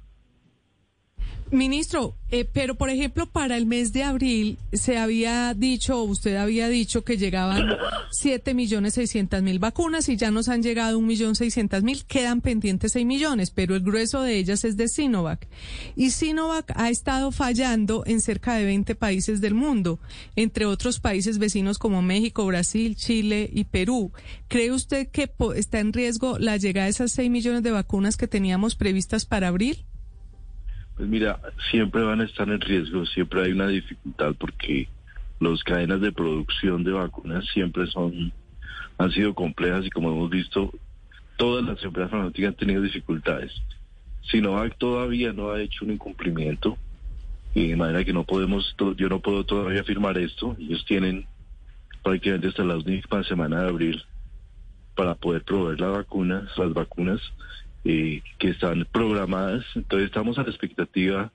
Ministro, 1.51 2.15
eh, 2.29 2.45
pero 2.45 2.75
por 2.75 2.91
ejemplo, 2.91 3.25
para 3.25 3.57
el 3.57 3.65
mes 3.65 3.91
de 3.91 4.03
abril 4.03 4.59
se 4.71 4.99
había 4.99 5.55
dicho, 5.55 6.03
usted 6.03 6.35
había 6.35 6.69
dicho 6.69 7.03
que 7.03 7.17
llegaban 7.17 7.65
7 8.11 8.53
millones 8.53 8.93
600 8.93 9.41
mil 9.41 9.57
vacunas 9.57 10.09
y 10.09 10.15
ya 10.15 10.29
nos 10.29 10.47
han 10.47 10.61
llegado 10.61 10.99
un 10.99 11.07
millón 11.07 11.35
600 11.35 11.81
mil, 11.81 12.05
quedan 12.05 12.41
pendientes 12.41 12.91
6 12.91 13.05
millones, 13.05 13.49
pero 13.49 13.75
el 13.75 13.81
grueso 13.81 14.21
de 14.21 14.37
ellas 14.37 14.63
es 14.63 14.77
de 14.77 14.87
Sinovac. 14.87 15.47
Y 15.95 16.11
Sinovac 16.11 16.71
ha 16.75 16.91
estado 16.91 17.31
fallando 17.31 18.03
en 18.05 18.21
cerca 18.21 18.53
de 18.53 18.65
20 18.65 18.93
países 18.93 19.41
del 19.41 19.55
mundo, 19.55 19.99
entre 20.35 20.67
otros 20.67 20.99
países 20.99 21.39
vecinos 21.39 21.79
como 21.79 22.03
México, 22.03 22.45
Brasil, 22.45 22.95
Chile 22.95 23.49
y 23.51 23.63
Perú. 23.63 24.11
¿Cree 24.47 24.71
usted 24.71 25.07
que 25.07 25.31
está 25.55 25.79
en 25.79 25.93
riesgo 25.93 26.37
la 26.37 26.57
llegada 26.57 26.85
de 26.85 26.91
esas 26.91 27.11
6 27.13 27.31
millones 27.31 27.63
de 27.63 27.71
vacunas 27.71 28.17
que 28.17 28.27
teníamos 28.27 28.75
previstas 28.75 29.25
para 29.25 29.47
abril? 29.47 29.85
Pues 30.99 31.07
mira, 31.07 31.39
siempre 31.71 32.01
van 32.01 32.19
a 32.19 32.25
estar 32.25 32.49
en 32.49 32.59
riesgo, 32.59 33.05
siempre 33.05 33.41
hay 33.41 33.53
una 33.53 33.69
dificultad 33.69 34.35
porque 34.37 34.89
las 35.39 35.63
cadenas 35.63 36.01
de 36.01 36.11
producción 36.11 36.83
de 36.83 36.91
vacunas 36.91 37.45
siempre 37.53 37.87
son 37.87 38.33
han 38.97 39.11
sido 39.11 39.33
complejas 39.33 39.85
y 39.85 39.91
como 39.91 40.11
hemos 40.11 40.29
visto, 40.29 40.73
todas 41.37 41.63
las 41.63 41.81
empresas 41.85 42.11
farmacéuticas 42.11 42.49
han 42.49 42.55
tenido 42.55 42.81
dificultades. 42.81 43.53
Sinovac 44.29 44.77
todavía 44.77 45.31
no 45.31 45.51
ha 45.51 45.61
hecho 45.61 45.85
un 45.85 45.93
incumplimiento 45.93 46.77
y 47.55 47.69
de 47.69 47.77
manera 47.77 48.03
que 48.03 48.11
no 48.11 48.25
podemos, 48.25 48.75
yo 48.97 49.07
no 49.07 49.21
puedo 49.21 49.45
todavía 49.45 49.79
afirmar 49.79 50.17
esto. 50.17 50.57
Ellos 50.59 50.83
tienen 50.85 51.25
prácticamente 52.03 52.49
hasta 52.49 52.65
la 52.65 52.75
última 52.75 53.23
semana 53.23 53.61
de 53.61 53.69
abril 53.69 54.03
para 54.97 55.15
poder 55.15 55.45
proveer 55.45 55.79
la 55.79 55.87
vacuna, 55.87 56.45
las 56.57 56.73
vacunas 56.73 57.21
eh, 57.85 58.21
que 58.37 58.49
están 58.49 58.87
programadas. 58.91 59.65
Entonces 59.75 60.07
estamos 60.07 60.37
a 60.37 60.43
la 60.43 60.49
expectativa 60.49 61.31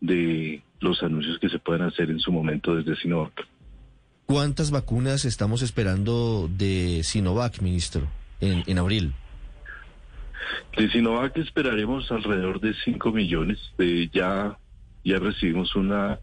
de 0.00 0.62
los 0.80 1.02
anuncios 1.02 1.38
que 1.38 1.48
se 1.48 1.58
puedan 1.58 1.82
hacer 1.82 2.10
en 2.10 2.20
su 2.20 2.32
momento 2.32 2.74
desde 2.74 2.96
Sinovac. 2.96 3.46
¿Cuántas 4.26 4.70
vacunas 4.70 5.24
estamos 5.24 5.62
esperando 5.62 6.48
de 6.48 7.02
Sinovac, 7.02 7.60
ministro, 7.60 8.08
en, 8.40 8.62
en 8.66 8.78
abril? 8.78 9.12
De 10.76 10.88
Sinovac 10.90 11.36
esperaremos 11.36 12.10
alrededor 12.12 12.60
de 12.60 12.74
5 12.84 13.12
millones. 13.12 13.58
De, 13.76 14.08
ya, 14.12 14.56
ya 15.04 15.18
recibimos 15.18 15.74
una 15.74 16.20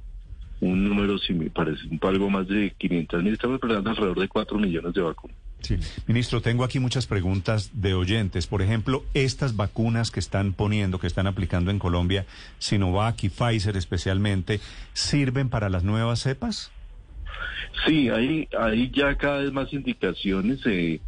un 0.59 0.89
número, 0.89 1.17
si 1.19 1.33
me 1.33 1.49
parece, 1.49 1.81
un 1.87 1.99
algo 2.01 2.29
más 2.29 2.47
de 2.47 2.73
500 2.77 3.23
mil, 3.23 3.33
estamos 3.33 3.55
esperando 3.55 3.89
alrededor 3.89 4.19
de 4.19 4.27
4 4.27 4.57
millones 4.57 4.93
de 4.93 5.01
vacunas. 5.01 5.37
Sí. 5.61 5.77
Ministro, 6.05 6.41
tengo 6.41 6.63
aquí 6.63 6.79
muchas 6.79 7.07
preguntas 7.07 7.71
de 7.73 7.93
oyentes. 7.93 8.47
Por 8.47 8.61
ejemplo, 8.61 9.03
estas 9.13 9.55
vacunas 9.55 10.11
que 10.11 10.19
están 10.19 10.53
poniendo, 10.53 10.99
que 10.99 11.07
están 11.07 11.27
aplicando 11.27 11.71
en 11.71 11.79
Colombia, 11.79 12.25
Sinovac 12.59 13.23
y 13.23 13.29
Pfizer 13.29 13.75
especialmente, 13.75 14.59
¿sirven 14.93 15.49
para 15.49 15.69
las 15.69 15.83
nuevas 15.83 16.19
cepas? 16.19 16.71
Sí, 17.85 18.09
hay, 18.09 18.47
hay 18.57 18.89
ya 18.91 19.15
cada 19.15 19.39
vez 19.39 19.51
más 19.51 19.73
indicaciones. 19.73 20.59
Eh, 20.65 20.99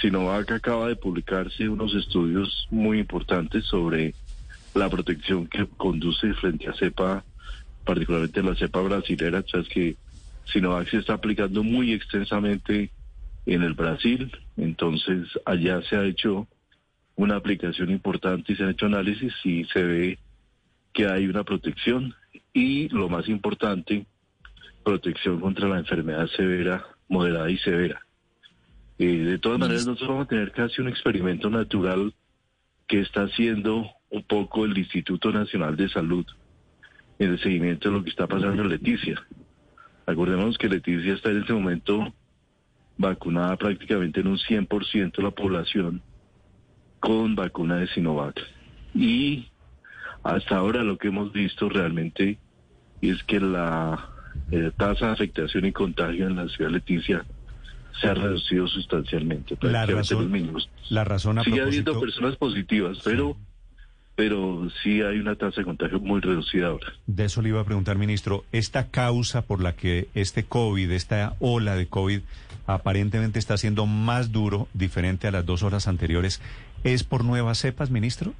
Sinovac 0.00 0.50
acaba 0.52 0.88
de 0.88 0.96
publicarse 0.96 1.68
unos 1.68 1.94
estudios 1.94 2.66
muy 2.70 2.98
importantes 3.00 3.64
sobre 3.66 4.14
la 4.74 4.88
protección 4.88 5.46
que 5.46 5.66
conduce 5.76 6.32
frente 6.34 6.68
a 6.68 6.74
cepa, 6.74 7.24
particularmente 7.84 8.42
la 8.42 8.54
cepa 8.54 8.80
brasilera. 8.80 9.42
Sabes 9.50 9.68
que 9.68 9.96
Sinovac 10.46 10.88
se 10.90 10.98
está 10.98 11.14
aplicando 11.14 11.62
muy 11.62 11.92
extensamente 11.92 12.90
en 13.54 13.62
el 13.62 13.74
Brasil, 13.74 14.30
entonces 14.56 15.26
allá 15.44 15.82
se 15.82 15.96
ha 15.96 16.04
hecho 16.04 16.46
una 17.16 17.34
aplicación 17.36 17.90
importante 17.90 18.52
y 18.52 18.56
se 18.56 18.62
ha 18.62 18.70
hecho 18.70 18.86
análisis 18.86 19.34
y 19.44 19.64
se 19.64 19.82
ve 19.82 20.18
que 20.92 21.06
hay 21.06 21.26
una 21.26 21.42
protección 21.42 22.14
y 22.52 22.88
lo 22.90 23.08
más 23.08 23.28
importante, 23.28 24.06
protección 24.84 25.40
contra 25.40 25.68
la 25.68 25.78
enfermedad 25.78 26.28
severa, 26.28 26.84
moderada 27.08 27.50
y 27.50 27.58
severa. 27.58 28.06
Eh, 28.98 29.18
de 29.18 29.38
todas 29.38 29.58
maneras, 29.58 29.84
nosotros 29.84 30.10
vamos 30.10 30.26
a 30.26 30.28
tener 30.28 30.52
casi 30.52 30.80
un 30.80 30.88
experimento 30.88 31.50
natural 31.50 32.14
que 32.86 33.00
está 33.00 33.22
haciendo 33.22 33.90
un 34.10 34.22
poco 34.22 34.64
el 34.64 34.78
Instituto 34.78 35.32
Nacional 35.32 35.76
de 35.76 35.88
Salud 35.88 36.26
en 37.18 37.30
el 37.30 37.40
seguimiento 37.40 37.88
de 37.88 37.96
lo 37.96 38.04
que 38.04 38.10
está 38.10 38.28
pasando 38.28 38.62
en 38.62 38.68
Leticia. 38.68 39.20
Acordémonos 40.06 40.56
que 40.56 40.68
Leticia 40.68 41.14
está 41.14 41.30
en 41.30 41.40
este 41.40 41.52
momento 41.52 42.14
vacunada 43.00 43.56
prácticamente 43.56 44.20
en 44.20 44.26
un 44.28 44.38
100% 44.38 45.16
de 45.16 45.22
la 45.22 45.30
población 45.30 46.02
con 47.00 47.34
vacuna 47.34 47.76
de 47.76 47.88
Sinovac. 47.88 48.38
Y 48.94 49.48
hasta 50.22 50.56
ahora 50.56 50.82
lo 50.82 50.98
que 50.98 51.08
hemos 51.08 51.32
visto 51.32 51.68
realmente 51.70 52.38
es 53.00 53.22
que 53.24 53.40
la 53.40 54.10
eh, 54.50 54.70
tasa 54.76 55.06
de 55.06 55.12
afectación 55.12 55.64
y 55.64 55.72
contagio 55.72 56.26
en 56.26 56.36
la 56.36 56.46
ciudad 56.48 56.70
de 56.70 56.76
Leticia 56.76 57.24
se 58.00 58.08
ha 58.08 58.14
reducido 58.14 58.68
sustancialmente. 58.68 59.56
La 59.62 59.86
razón, 59.86 60.30
la 60.90 61.04
razón 61.04 61.38
a 61.38 61.44
Sigue 61.44 61.62
habiendo 61.62 61.98
personas 61.98 62.36
positivas, 62.36 62.98
pero 63.02 63.36
pero 64.20 64.68
sí 64.82 65.00
hay 65.00 65.18
una 65.18 65.34
tasa 65.34 65.62
de 65.62 65.64
contagio 65.64 65.98
muy 65.98 66.20
reducida 66.20 66.66
ahora. 66.66 66.92
De 67.06 67.24
eso 67.24 67.40
le 67.40 67.48
iba 67.48 67.62
a 67.62 67.64
preguntar, 67.64 67.96
ministro. 67.96 68.44
¿Esta 68.52 68.90
causa 68.90 69.46
por 69.46 69.62
la 69.62 69.72
que 69.72 70.08
este 70.14 70.44
COVID, 70.44 70.90
esta 70.90 71.36
ola 71.40 71.74
de 71.74 71.86
COVID, 71.86 72.20
aparentemente 72.66 73.38
está 73.38 73.56
siendo 73.56 73.86
más 73.86 74.30
duro, 74.30 74.68
diferente 74.74 75.26
a 75.26 75.30
las 75.30 75.46
dos 75.46 75.62
horas 75.62 75.88
anteriores, 75.88 76.42
es 76.84 77.02
por 77.02 77.24
nuevas 77.24 77.60
cepas, 77.60 77.90
ministro? 77.90 78.34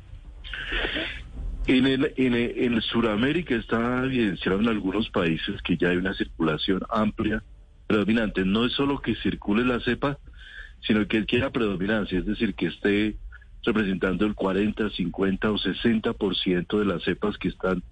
En 1.67 1.87
el, 1.87 2.13
en 2.19 2.35
en 2.35 2.83
Sudamérica 2.83 3.55
está 3.55 4.05
evidenciado 4.05 4.61
en 4.61 4.69
algunos 4.69 5.09
países 5.09 5.63
que 5.63 5.79
ya 5.79 5.89
hay 5.89 5.97
una 5.97 6.13
circulación 6.13 6.83
amplia, 6.91 7.43
predominante. 7.87 8.45
No 8.45 8.67
es 8.67 8.75
solo 8.75 9.01
que 9.01 9.15
circule 9.15 9.65
la 9.65 9.81
cepa, 9.81 10.19
sino 10.87 11.09
que 11.09 11.25
quiera 11.25 11.49
predominancia, 11.49 12.19
es 12.19 12.27
decir, 12.27 12.53
que 12.53 12.67
esté 12.67 13.17
representando 13.65 14.27
el 14.27 14.35
40, 14.35 14.91
50 14.91 15.51
o 15.51 15.59
60% 15.59 16.79
de 16.79 16.85
las 16.85 17.03
cepas 17.03 17.37
que 17.39 17.49
están 17.49 17.83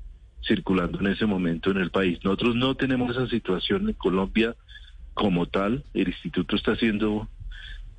circulando 0.42 1.00
en 1.00 1.08
ese 1.08 1.26
momento 1.26 1.70
en 1.70 1.78
el 1.78 1.90
país. 1.90 2.18
Nosotros 2.24 2.56
no 2.56 2.74
tenemos 2.74 3.10
esa 3.10 3.28
situación 3.28 3.88
en 3.88 3.94
Colombia 3.94 4.56
como 5.14 5.46
tal. 5.46 5.84
El 5.94 6.08
instituto 6.08 6.56
está 6.56 6.72
haciendo 6.72 7.28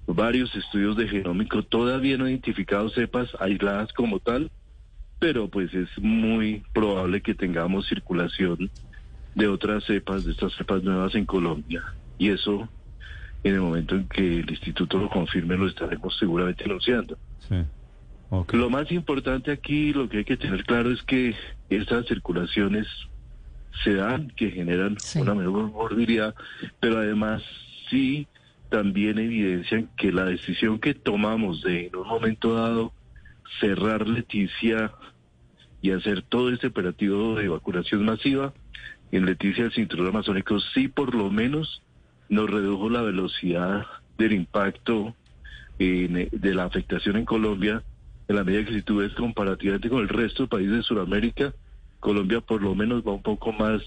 varios 0.07 0.55
estudios 0.55 0.97
de 0.97 1.07
genómico, 1.07 1.63
todavía 1.63 2.17
no 2.17 2.27
identificados 2.27 2.93
cepas 2.93 3.29
aisladas 3.39 3.93
como 3.93 4.19
tal, 4.19 4.49
pero 5.19 5.49
pues 5.49 5.73
es 5.73 5.89
muy 5.99 6.63
probable 6.73 7.21
que 7.21 7.35
tengamos 7.35 7.87
circulación 7.87 8.71
de 9.35 9.47
otras 9.47 9.83
cepas, 9.83 10.25
de 10.25 10.31
estas 10.31 10.53
cepas 10.53 10.83
nuevas 10.83 11.13
en 11.13 11.25
Colombia. 11.25 11.83
Y 12.17 12.29
eso, 12.29 12.67
en 13.43 13.53
el 13.53 13.61
momento 13.61 13.95
en 13.95 14.07
que 14.07 14.39
el 14.39 14.49
instituto 14.49 14.97
lo 14.97 15.09
confirme, 15.09 15.57
lo 15.57 15.67
estaremos 15.67 16.17
seguramente 16.17 16.65
anunciando. 16.65 17.17
Lo 18.51 18.69
más 18.69 18.91
importante 18.91 19.51
aquí, 19.51 19.93
lo 19.93 20.07
que 20.07 20.19
hay 20.19 20.25
que 20.25 20.37
tener 20.37 20.63
claro 20.65 20.91
es 20.91 21.01
que 21.03 21.35
estas 21.69 22.05
circulaciones 22.07 22.87
se 23.83 23.95
dan, 23.95 24.29
que 24.31 24.51
generan 24.51 24.97
una 25.15 25.33
mejor 25.33 25.71
morbilidad, 25.71 26.35
pero 26.79 26.97
además 26.97 27.41
sí 27.89 28.27
también 28.69 29.17
evidencian 29.17 29.89
que 29.97 30.11
la 30.11 30.25
decisión 30.25 30.79
que 30.79 30.93
tomamos 30.93 31.63
de 31.63 31.87
en 31.87 31.95
un 31.95 32.07
momento 32.07 32.53
dado 32.53 32.93
cerrar 33.59 34.07
Leticia 34.07 34.91
y 35.81 35.91
hacer 35.91 36.21
todo 36.21 36.51
este 36.51 36.67
operativo 36.67 37.35
de 37.35 37.47
vacunación 37.47 38.05
masiva 38.05 38.53
en 39.11 39.25
Leticia 39.25 39.63
del 39.63 39.73
Cinturón 39.73 40.07
Amazónico 40.07 40.59
sí 40.59 40.87
por 40.87 41.15
lo 41.15 41.31
menos 41.31 41.81
nos 42.29 42.49
redujo 42.49 42.89
la 42.89 43.01
velocidad 43.01 43.85
del 44.17 44.33
impacto 44.33 45.15
de 45.77 46.29
la 46.53 46.65
afectación 46.65 47.17
en 47.17 47.25
Colombia, 47.25 47.83
en 48.27 48.35
la 48.35 48.43
medida 48.43 48.65
que 48.65 48.73
si 48.73 48.81
tú 48.81 48.97
ves 48.97 49.13
comparativamente 49.13 49.89
con 49.89 50.01
el 50.01 50.09
resto 50.09 50.43
de 50.43 50.49
países 50.49 50.71
de 50.73 50.83
Sudamérica, 50.83 51.53
Colombia 51.99 52.41
por 52.41 52.61
lo 52.61 52.75
menos 52.75 53.05
va 53.05 53.13
un 53.13 53.23
poco 53.23 53.51
más 53.53 53.81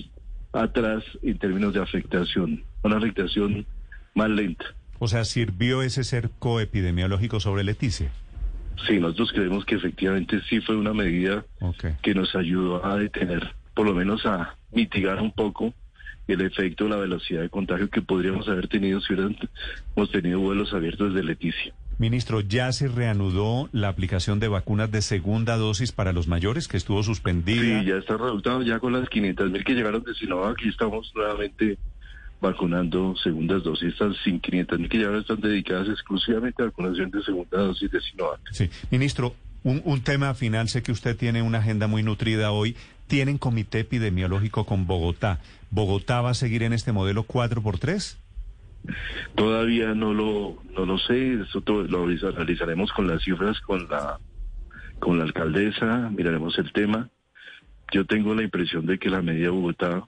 atrás 0.52 1.04
en 1.22 1.38
términos 1.38 1.72
de 1.74 1.80
afectación, 1.80 2.64
una 2.82 2.96
afectación 2.96 3.66
más 4.14 4.30
lenta. 4.30 4.64
O 4.98 5.08
sea, 5.08 5.24
¿sirvió 5.24 5.82
ese 5.82 6.04
cerco 6.04 6.60
epidemiológico 6.60 7.40
sobre 7.40 7.64
Leticia? 7.64 8.10
Sí, 8.86 8.98
nosotros 8.98 9.32
creemos 9.32 9.64
que 9.64 9.76
efectivamente 9.76 10.40
sí 10.48 10.60
fue 10.60 10.76
una 10.76 10.92
medida 10.92 11.44
que 12.02 12.14
nos 12.14 12.34
ayudó 12.34 12.84
a 12.84 12.96
detener, 12.96 13.54
por 13.74 13.86
lo 13.86 13.94
menos 13.94 14.24
a 14.26 14.56
mitigar 14.72 15.20
un 15.20 15.32
poco 15.32 15.74
el 16.28 16.40
efecto, 16.40 16.88
la 16.88 16.96
velocidad 16.96 17.42
de 17.42 17.50
contagio 17.50 17.90
que 17.90 18.02
podríamos 18.02 18.48
haber 18.48 18.68
tenido 18.68 19.00
si 19.00 19.14
hubiéramos 19.14 20.10
tenido 20.10 20.40
vuelos 20.40 20.72
abiertos 20.72 21.12
desde 21.12 21.26
Leticia. 21.26 21.74
Ministro, 21.98 22.40
¿ya 22.40 22.72
se 22.72 22.88
reanudó 22.88 23.68
la 23.72 23.88
aplicación 23.88 24.40
de 24.40 24.48
vacunas 24.48 24.90
de 24.90 25.02
segunda 25.02 25.56
dosis 25.56 25.92
para 25.92 26.12
los 26.12 26.26
mayores 26.26 26.66
que 26.66 26.76
estuvo 26.76 27.02
suspendida? 27.02 27.80
Sí, 27.80 27.86
ya 27.86 27.96
está 27.96 28.16
reanudado 28.16 28.62
ya 28.62 28.78
con 28.78 28.92
las 28.92 29.08
500 29.08 29.50
mil 29.50 29.64
que 29.64 29.74
llegaron 29.74 30.02
de 30.02 30.14
Sinovac. 30.14 30.58
Aquí 30.58 30.68
estamos 30.68 31.12
nuevamente 31.14 31.78
vacunando 32.40 33.14
segundas 33.22 33.62
dosis. 33.62 33.92
Estas 33.92 34.16
500 34.24 34.78
mil 34.78 34.88
que 34.88 34.98
ya 34.98 35.16
están 35.16 35.40
dedicadas 35.40 35.88
exclusivamente 35.88 36.62
a 36.62 36.66
vacunación 36.66 37.10
de 37.10 37.22
segunda 37.22 37.58
dosis 37.58 37.90
de 37.90 38.00
Sinovac. 38.00 38.40
Sí, 38.50 38.68
ministro, 38.90 39.34
un, 39.62 39.82
un 39.84 40.00
tema 40.02 40.34
final. 40.34 40.68
Sé 40.68 40.82
que 40.82 40.92
usted 40.92 41.16
tiene 41.16 41.42
una 41.42 41.58
agenda 41.58 41.86
muy 41.86 42.02
nutrida 42.02 42.50
hoy. 42.50 42.74
Tienen 43.06 43.38
comité 43.38 43.80
epidemiológico 43.80 44.64
con 44.64 44.86
Bogotá. 44.86 45.38
¿Bogotá 45.72 46.20
va 46.20 46.30
a 46.30 46.34
seguir 46.34 46.62
en 46.64 46.74
este 46.74 46.92
modelo 46.92 47.24
4x3? 47.24 48.18
Todavía 49.34 49.94
no 49.94 50.12
lo, 50.12 50.62
no 50.76 50.84
lo 50.84 50.98
sé, 50.98 51.38
lo 51.64 52.04
analizaremos 52.28 52.92
con 52.92 53.08
las 53.08 53.22
cifras, 53.22 53.58
con 53.62 53.88
la, 53.88 54.20
con 54.98 55.16
la 55.16 55.24
alcaldesa, 55.24 56.10
miraremos 56.10 56.58
el 56.58 56.72
tema. 56.74 57.08
Yo 57.90 58.04
tengo 58.04 58.34
la 58.34 58.42
impresión 58.42 58.84
de 58.84 58.98
que 58.98 59.08
la 59.08 59.22
medida 59.22 59.44
de 59.44 59.48
Bogotá, 59.48 60.06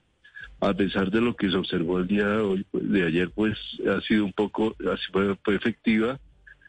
a 0.60 0.74
pesar 0.74 1.10
de 1.10 1.22
lo 1.22 1.34
que 1.34 1.50
se 1.50 1.56
observó 1.56 1.98
el 1.98 2.08
día 2.08 2.26
de 2.26 2.42
hoy, 2.42 2.66
pues, 2.70 2.90
de 2.90 3.06
ayer, 3.06 3.30
pues 3.30 3.56
ha 3.88 4.02
sido 4.02 4.26
un 4.26 4.34
poco, 4.34 4.76
fue, 5.12 5.34
fue 5.42 5.54
efectiva 5.54 6.20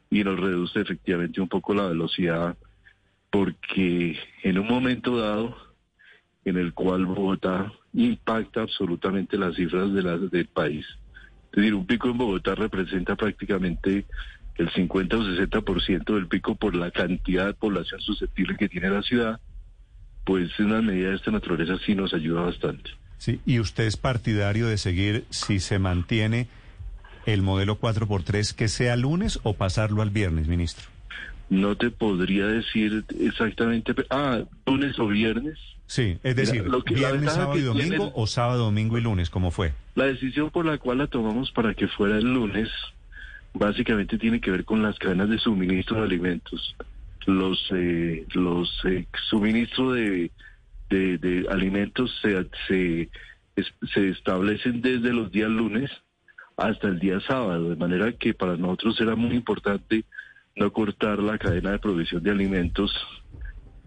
y 0.10 0.24
nos 0.24 0.40
reduce 0.40 0.80
efectivamente 0.80 1.42
un 1.42 1.50
poco 1.50 1.74
la 1.74 1.88
velocidad, 1.88 2.56
porque 3.30 4.18
en 4.44 4.58
un 4.58 4.68
momento 4.68 5.18
dado 5.18 5.58
en 6.46 6.58
el 6.58 6.74
cual 6.74 7.06
Bogotá 7.06 7.74
impacta 7.96 8.62
absolutamente 8.62 9.38
las 9.38 9.56
cifras 9.56 9.94
de 9.94 10.04
la, 10.04 10.18
del 10.18 10.48
país 10.48 10.86
es 11.56 11.62
decir, 11.62 11.74
un 11.74 11.86
pico 11.86 12.10
en 12.10 12.18
Bogotá 12.18 12.54
representa 12.54 13.16
prácticamente 13.16 14.06
el 14.56 14.70
50 14.72 15.18
o 15.18 15.22
60% 15.22 16.14
del 16.14 16.28
pico 16.28 16.56
por 16.56 16.76
la 16.76 16.92
cantidad 16.92 17.46
de 17.46 17.54
población 17.54 18.02
susceptible 18.02 18.58
que 18.58 18.68
tiene 18.68 18.90
la 18.90 19.02
ciudad, 19.02 19.40
pues 20.26 20.60
una 20.60 20.82
medida 20.82 21.10
de 21.10 21.16
esta 21.16 21.32
naturaleza 21.32 21.78
sí 21.86 21.96
nos 21.96 22.14
ayuda 22.14 22.42
bastante. 22.42 22.90
Sí, 23.20 23.40
y 23.46 23.60
usted 23.62 23.86
es 23.86 23.96
partidario 23.96 24.68
de 24.68 24.78
seguir, 24.78 25.24
si 25.30 25.62
se 25.62 25.80
mantiene 25.80 26.50
el 27.26 27.42
modelo 27.42 27.80
4x3, 27.80 28.54
que 28.54 28.68
sea 28.68 28.98
lunes 28.98 29.40
o 29.44 29.54
pasarlo 29.54 30.02
al 30.02 30.10
viernes, 30.10 30.50
ministro. 30.50 30.88
No 31.50 31.78
te 31.78 31.90
podría 31.90 32.48
decir 32.48 33.06
exactamente, 33.22 33.96
ah, 34.10 34.44
lunes 34.66 35.00
o 35.00 35.08
viernes. 35.08 35.58
Sí, 35.88 36.18
es 36.24 36.36
decir, 36.36 36.66
viernes, 36.90 37.34
sábado 37.34 37.58
y 37.58 37.62
domingo 37.62 38.12
o 38.16 38.26
sábado, 38.26 38.66
domingo 38.66 38.98
y 38.98 39.02
lunes, 39.02 39.30
¿cómo 39.30 39.52
fue? 39.52 39.74
La 39.94 40.06
decisión 40.06 40.50
por 40.50 40.66
la 40.66 40.78
cual 40.78 40.98
la 40.98 41.08
tomamos 41.08 41.52
para 41.52 41.74
que 41.74 41.88
fuera 41.88 42.18
el 42.18 42.34
lunes 42.34 42.70
básicamente 43.54 44.18
tiene 44.18 44.42
que 44.42 44.52
ver 44.52 44.66
con 44.66 44.82
las 44.82 44.98
cadenas 44.98 45.30
de 45.30 45.38
suministro 45.38 45.98
de 45.98 46.04
alimentos. 46.04 46.76
Los 47.28 47.68
eh, 47.72 48.26
los 48.34 48.70
eh, 48.86 49.06
suministros 49.30 49.96
de, 49.96 50.32
de, 50.90 51.46
alimentos 51.50 52.12
se, 52.22 52.48
se 52.68 53.10
se 53.94 54.10
establecen 54.10 54.82
desde 54.82 55.14
los 55.14 55.32
días 55.32 55.50
lunes 55.50 55.90
hasta 56.58 56.88
el 56.88 57.00
día 57.00 57.20
sábado, 57.22 57.70
de 57.70 57.76
manera 57.76 58.12
que 58.14 58.34
para 58.34 58.58
nosotros 58.58 59.00
era 59.02 59.16
muy 59.16 59.36
importante 59.36 60.06
no 60.56 60.72
cortar 60.72 61.20
la 61.20 61.38
cadena 61.38 61.72
de 61.72 61.80
provisión 61.80 62.24
de 62.24 62.32
alimentos. 62.32 62.92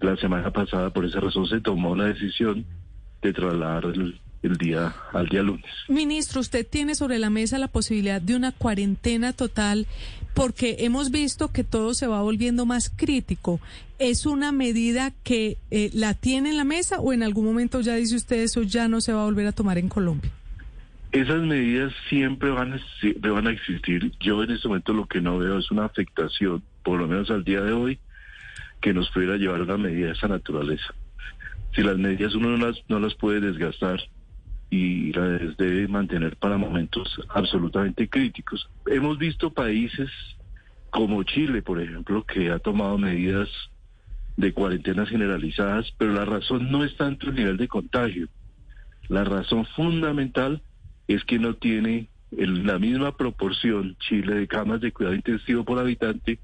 La 0.01 0.17
semana 0.17 0.51
pasada, 0.51 0.91
por 0.91 1.05
esa 1.05 1.21
razón, 1.21 1.47
se 1.47 1.61
tomó 1.61 1.97
la 1.97 2.05
decisión 2.05 2.65
de 3.21 3.33
trasladar 3.33 3.87
el, 3.87 4.21
el 4.43 4.57
día 4.57 4.95
al 5.13 5.29
día 5.29 5.43
lunes. 5.43 5.65
Ministro, 5.89 6.41
usted 6.41 6.67
tiene 6.67 6.95
sobre 6.95 7.19
la 7.19 7.31
mesa 7.31 7.59
la 7.59 7.69
posibilidad 7.69 8.21
de 8.21 8.37
una 8.37 8.53
cuarentena 8.53 9.33
total 9.33 9.87
porque 10.35 10.77
hemos 10.81 11.11
visto 11.11 11.51
que 11.51 11.65
todo 11.65 11.95
se 11.95 12.07
va 12.07 12.23
volviendo 12.23 12.65
más 12.65 12.91
crítico. 12.91 13.61
¿Es 13.99 14.27
una 14.27 14.53
medida 14.53 15.13
que 15.25 15.57
eh, 15.71 15.91
la 15.93 16.15
tiene 16.15 16.51
en 16.51 16.57
la 16.57 16.65
mesa 16.65 17.01
o 17.01 17.13
en 17.13 17.25
algún 17.25 17.45
momento 17.45 17.81
ya 17.81 17.97
dice 17.97 18.15
usted 18.15 18.37
eso 18.37 18.63
ya 18.63 18.87
no 18.87 19.01
se 19.01 19.13
va 19.13 19.23
a 19.23 19.25
volver 19.25 19.47
a 19.49 19.53
tomar 19.53 19.79
en 19.79 19.89
Colombia? 19.89 20.31
Esas 21.11 21.41
medidas 21.43 21.93
siempre 22.09 22.51
van 22.51 22.75
a, 22.75 22.81
siempre 23.01 23.31
van 23.31 23.47
a 23.49 23.51
existir. 23.51 24.13
Yo 24.21 24.45
en 24.45 24.53
este 24.53 24.69
momento 24.69 24.93
lo 24.93 25.07
que 25.07 25.21
no 25.21 25.39
veo 25.39 25.59
es 25.59 25.71
una 25.71 25.87
afectación, 25.87 26.63
por 26.85 27.01
lo 27.01 27.09
menos 27.09 27.31
al 27.31 27.43
día 27.43 27.63
de 27.63 27.73
hoy, 27.73 27.99
que 28.81 28.95
nos 28.95 29.11
pudiera 29.11 29.37
llevar 29.37 29.61
a 29.61 29.65
una 29.65 29.77
medida 29.77 30.07
de 30.07 30.13
esa 30.13 30.29
naturaleza. 30.29 30.95
Si 31.75 31.83
las 31.83 31.99
medidas 31.99 32.35
uno 32.35 32.57
no 32.57 32.67
las, 32.67 32.77
no 32.89 32.99
las 32.99 33.15
puede 33.15 33.41
desgastar, 33.41 34.01
y 34.71 35.13
las 35.13 35.57
debe 35.57 35.89
mantener 35.89 36.37
para 36.37 36.59
momentos 36.59 37.19
absolutamente 37.31 38.09
críticos. 38.09 38.69
Hemos 38.87 39.19
visto 39.19 39.51
países 39.51 40.11
como 40.91 41.23
Chile, 41.23 41.63
por 41.63 41.81
ejemplo, 41.81 42.25
que 42.25 42.51
ha 42.51 42.59
tomado 42.59 42.99
medidas 42.99 43.49
de 44.37 44.53
cuarentenas 44.53 45.09
generalizadas, 45.09 45.93
pero 45.99 46.13
la 46.13 46.25
razón 46.25 46.71
no 46.71 46.85
es 46.85 46.97
tanto 46.97 47.29
el 47.29 47.35
nivel 47.35 47.57
de 47.57 47.69
contagio. 47.69 48.29
La 49.09 49.25
razón 49.25 49.67
fundamental 49.75 50.63
es 51.09 51.25
que 51.25 51.39
no 51.39 51.55
tiene 51.55 52.09
la 52.31 52.79
misma 52.79 53.17
proporción 53.17 53.97
Chile 54.01 54.35
de 54.35 54.47
camas 54.47 54.81
de 54.83 54.93
cuidado 54.93 55.17
intensivo 55.17 55.65
por 55.65 55.79
habitante 55.79 56.39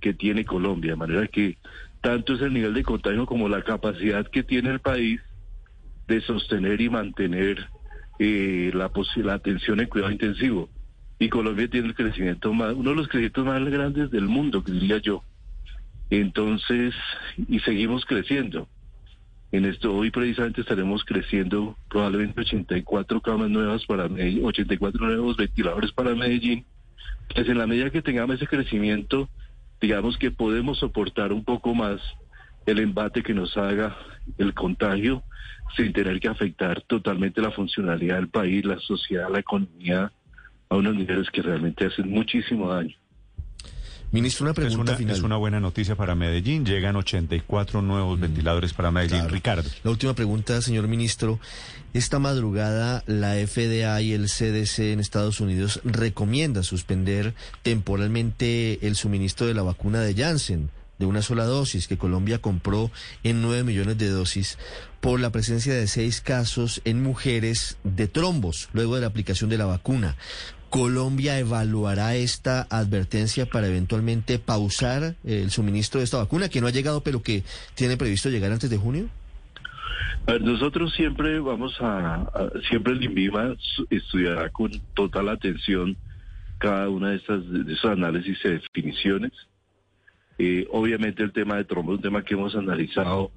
que 0.00 0.14
tiene 0.14 0.44
Colombia, 0.44 0.92
de 0.92 0.96
manera 0.96 1.26
que 1.26 1.58
tanto 2.00 2.34
es 2.34 2.42
el 2.42 2.52
nivel 2.52 2.74
de 2.74 2.82
contagio 2.82 3.26
como 3.26 3.48
la 3.48 3.62
capacidad 3.62 4.26
que 4.26 4.42
tiene 4.42 4.70
el 4.70 4.80
país 4.80 5.20
de 6.06 6.20
sostener 6.22 6.80
y 6.80 6.88
mantener 6.88 7.68
eh, 8.18 8.70
la, 8.74 8.90
la 9.16 9.34
atención 9.34 9.80
en 9.80 9.88
cuidado 9.88 10.12
intensivo. 10.12 10.68
Y 11.18 11.28
Colombia 11.28 11.68
tiene 11.68 11.88
el 11.88 11.94
crecimiento 11.94 12.52
más, 12.52 12.74
uno 12.74 12.90
de 12.90 12.96
los 12.96 13.08
crecimientos 13.08 13.44
más 13.44 13.64
grandes 13.64 14.10
del 14.10 14.26
mundo, 14.26 14.62
diría 14.64 14.98
yo. 14.98 15.22
Entonces, 16.10 16.94
y 17.48 17.58
seguimos 17.60 18.04
creciendo. 18.04 18.68
En 19.50 19.64
esto, 19.64 19.94
hoy 19.94 20.10
precisamente 20.10 20.60
estaremos 20.60 21.04
creciendo 21.04 21.76
probablemente 21.88 22.42
84 22.42 23.20
camas 23.20 23.48
nuevas 23.48 23.84
para 23.86 24.08
Medellín, 24.08 24.44
84 24.44 25.06
nuevos 25.06 25.36
ventiladores 25.36 25.90
para 25.92 26.14
Medellín. 26.14 26.64
Pues 27.34 27.48
en 27.48 27.58
la 27.58 27.66
medida 27.66 27.90
que 27.90 28.02
tengamos 28.02 28.36
ese 28.36 28.46
crecimiento, 28.46 29.28
digamos 29.80 30.16
que 30.18 30.30
podemos 30.30 30.78
soportar 30.78 31.32
un 31.32 31.44
poco 31.44 31.74
más 31.74 32.00
el 32.66 32.80
embate 32.80 33.22
que 33.22 33.34
nos 33.34 33.56
haga 33.56 33.96
el 34.36 34.54
contagio 34.54 35.22
sin 35.76 35.92
tener 35.92 36.20
que 36.20 36.28
afectar 36.28 36.82
totalmente 36.82 37.40
la 37.40 37.50
funcionalidad 37.50 38.16
del 38.16 38.28
país, 38.28 38.64
la 38.64 38.78
sociedad, 38.78 39.28
la 39.30 39.40
economía 39.40 40.12
a 40.68 40.76
unos 40.76 40.94
niveles 40.94 41.30
que 41.30 41.42
realmente 41.42 41.86
hacen 41.86 42.10
muchísimo 42.10 42.72
daño. 42.72 42.96
Ministro, 44.10 44.46
una 44.46 44.54
pregunta 44.54 44.92
es 44.92 44.98
final. 44.98 45.16
Es 45.16 45.22
una 45.22 45.36
buena 45.36 45.60
noticia 45.60 45.94
para 45.94 46.14
Medellín. 46.14 46.64
Llegan 46.64 46.96
84 46.96 47.82
nuevos 47.82 48.18
ventiladores 48.18 48.72
para 48.72 48.90
Medellín. 48.90 49.18
Claro. 49.18 49.34
Ricardo. 49.34 49.70
La 49.84 49.90
última 49.90 50.14
pregunta, 50.14 50.62
señor 50.62 50.88
ministro. 50.88 51.38
Esta 51.92 52.18
madrugada 52.18 53.02
la 53.06 53.34
FDA 53.34 54.00
y 54.00 54.12
el 54.12 54.26
CDC 54.26 54.92
en 54.92 55.00
Estados 55.00 55.40
Unidos 55.40 55.80
recomienda 55.84 56.62
suspender 56.62 57.34
temporalmente 57.62 58.86
el 58.86 58.96
suministro 58.96 59.46
de 59.46 59.54
la 59.54 59.62
vacuna 59.62 60.00
de 60.00 60.14
Janssen 60.14 60.70
de 60.98 61.06
una 61.06 61.22
sola 61.22 61.44
dosis 61.44 61.86
que 61.86 61.96
Colombia 61.96 62.38
compró 62.38 62.90
en 63.22 63.40
9 63.40 63.64
millones 63.64 63.98
de 63.98 64.08
dosis 64.08 64.58
por 65.00 65.20
la 65.20 65.30
presencia 65.30 65.72
de 65.74 65.86
seis 65.86 66.20
casos 66.20 66.82
en 66.84 67.02
mujeres 67.02 67.76
de 67.84 68.08
trombos 68.08 68.68
luego 68.72 68.96
de 68.96 69.02
la 69.02 69.06
aplicación 69.06 69.48
de 69.48 69.58
la 69.58 69.66
vacuna. 69.66 70.16
¿Colombia 70.70 71.38
evaluará 71.38 72.14
esta 72.14 72.66
advertencia 72.70 73.46
para 73.46 73.68
eventualmente 73.68 74.38
pausar 74.38 75.14
el 75.24 75.50
suministro 75.50 76.00
de 76.00 76.04
esta 76.04 76.18
vacuna 76.18 76.48
que 76.48 76.60
no 76.60 76.66
ha 76.66 76.70
llegado 76.70 77.02
pero 77.02 77.22
que 77.22 77.42
tiene 77.74 77.96
previsto 77.96 78.28
llegar 78.28 78.52
antes 78.52 78.68
de 78.68 78.76
junio? 78.76 79.08
Nosotros 80.40 80.92
siempre 80.94 81.40
vamos 81.40 81.80
a, 81.80 82.16
a 82.16 82.50
siempre 82.68 82.92
el 82.92 83.02
INVIMA 83.02 83.56
estudiará 83.88 84.50
con 84.50 84.70
total 84.94 85.30
atención 85.30 85.96
cada 86.58 86.90
una 86.90 87.10
de 87.10 87.16
estas 87.16 87.50
de 87.50 87.72
esos 87.72 87.90
análisis 87.90 88.36
y 88.44 88.48
definiciones. 88.48 89.32
Eh, 90.36 90.68
obviamente 90.70 91.22
el 91.22 91.32
tema 91.32 91.56
de 91.56 91.64
trombo 91.64 91.92
es 91.92 91.96
un 91.96 92.02
tema 92.02 92.22
que 92.22 92.34
hemos 92.34 92.54
analizado 92.54 93.30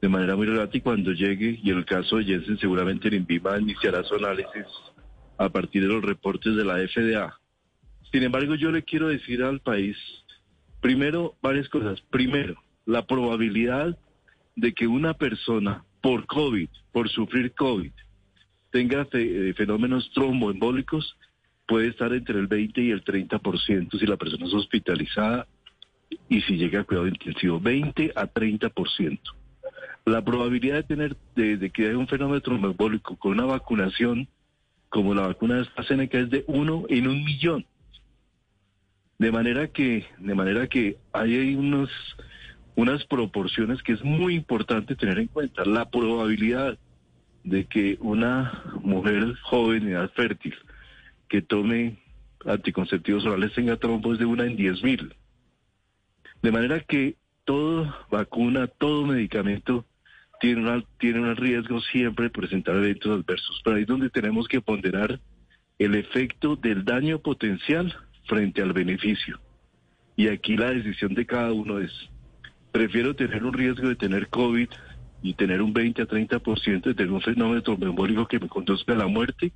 de 0.00 0.08
manera 0.08 0.36
muy 0.36 0.46
relevante 0.46 0.78
y 0.78 0.80
cuando 0.80 1.10
llegue, 1.10 1.58
y 1.60 1.70
en 1.70 1.78
el 1.78 1.84
caso 1.84 2.18
de 2.18 2.24
Jensen 2.24 2.58
seguramente 2.58 3.08
el 3.08 3.14
INVIMA 3.14 3.58
iniciará 3.58 4.04
su 4.04 4.14
análisis 4.14 4.64
a 5.38 5.48
partir 5.48 5.82
de 5.82 5.88
los 5.88 6.04
reportes 6.04 6.54
de 6.56 6.64
la 6.64 6.76
FDA. 6.76 7.38
Sin 8.12 8.22
embargo, 8.22 8.54
yo 8.56 8.70
le 8.70 8.82
quiero 8.82 9.08
decir 9.08 9.42
al 9.42 9.60
país, 9.60 9.96
primero, 10.80 11.34
varias 11.40 11.68
cosas. 11.68 12.00
Primero, 12.10 12.60
la 12.84 13.06
probabilidad 13.06 13.98
de 14.56 14.72
que 14.72 14.86
una 14.86 15.14
persona 15.14 15.84
por 16.02 16.26
COVID, 16.26 16.68
por 16.92 17.08
sufrir 17.08 17.52
COVID, 17.52 17.92
tenga 18.70 19.04
fe, 19.06 19.54
fenómenos 19.54 20.10
tromboembólicos 20.12 21.16
puede 21.66 21.88
estar 21.88 22.12
entre 22.12 22.38
el 22.38 22.46
20 22.46 22.80
y 22.82 22.90
el 22.90 23.04
30% 23.04 23.98
si 23.98 24.06
la 24.06 24.16
persona 24.16 24.46
es 24.46 24.54
hospitalizada 24.54 25.46
y 26.28 26.40
si 26.42 26.56
llega 26.56 26.80
a 26.80 26.84
cuidado 26.84 27.06
intensivo, 27.06 27.60
20 27.60 28.12
a 28.16 28.26
30%. 28.26 29.20
La 30.06 30.24
probabilidad 30.24 30.76
de 30.76 30.82
tener, 30.84 31.16
de, 31.36 31.58
de 31.58 31.70
que 31.70 31.86
haya 31.86 31.98
un 31.98 32.08
fenómeno 32.08 32.40
tromboembólico 32.40 33.16
con 33.16 33.32
una 33.32 33.44
vacunación 33.44 34.26
como 34.88 35.14
la 35.14 35.26
vacuna 35.26 35.56
de 35.56 35.62
AstraZeneca 35.62 36.18
es 36.18 36.30
de 36.30 36.44
uno 36.46 36.84
en 36.88 37.08
un 37.08 37.24
millón. 37.24 37.66
De 39.18 39.32
manera 39.32 39.68
que, 39.68 40.06
de 40.18 40.34
manera 40.34 40.68
que 40.68 40.96
hay 41.12 41.54
unos, 41.54 41.90
unas 42.76 43.04
proporciones 43.04 43.82
que 43.82 43.92
es 43.92 44.04
muy 44.04 44.34
importante 44.34 44.94
tener 44.94 45.18
en 45.18 45.26
cuenta. 45.26 45.64
La 45.64 45.90
probabilidad 45.90 46.78
de 47.44 47.66
que 47.66 47.98
una 48.00 48.62
mujer 48.82 49.34
joven 49.42 49.84
en 49.84 49.92
edad 49.94 50.10
fértil 50.12 50.54
que 51.28 51.42
tome 51.42 51.98
anticonceptivos 52.46 53.26
orales 53.26 53.52
tenga 53.54 53.76
trombo 53.76 54.12
es 54.12 54.18
de 54.18 54.26
una 54.26 54.44
en 54.44 54.56
diez 54.56 54.82
mil. 54.82 55.14
De 56.42 56.52
manera 56.52 56.80
que 56.80 57.16
toda 57.44 58.06
vacuna, 58.10 58.68
todo 58.68 59.06
medicamento 59.06 59.84
tiene, 60.40 60.84
tiene 60.98 61.20
un 61.20 61.36
riesgo 61.36 61.80
siempre 61.80 62.24
de 62.24 62.30
presentar 62.30 62.76
eventos 62.76 63.20
adversos. 63.20 63.60
Pero 63.64 63.76
ahí 63.76 63.82
es 63.82 63.88
donde 63.88 64.10
tenemos 64.10 64.48
que 64.48 64.60
ponderar 64.60 65.20
el 65.78 65.94
efecto 65.94 66.56
del 66.56 66.84
daño 66.84 67.20
potencial 67.20 67.94
frente 68.26 68.62
al 68.62 68.72
beneficio. 68.72 69.40
Y 70.16 70.28
aquí 70.28 70.56
la 70.56 70.70
decisión 70.70 71.14
de 71.14 71.26
cada 71.26 71.52
uno 71.52 71.78
es, 71.78 71.92
prefiero 72.72 73.14
tener 73.14 73.44
un 73.44 73.52
riesgo 73.52 73.88
de 73.88 73.96
tener 73.96 74.28
COVID 74.28 74.68
y 75.22 75.34
tener 75.34 75.62
un 75.62 75.72
20 75.72 76.02
a 76.02 76.06
30% 76.06 76.82
de 76.82 76.94
tener 76.94 77.12
un 77.12 77.20
fenómeno 77.20 77.62
tromboembólico 77.62 78.26
que 78.26 78.40
me 78.40 78.48
conduzca 78.48 78.92
a 78.92 78.96
la 78.96 79.06
muerte 79.06 79.52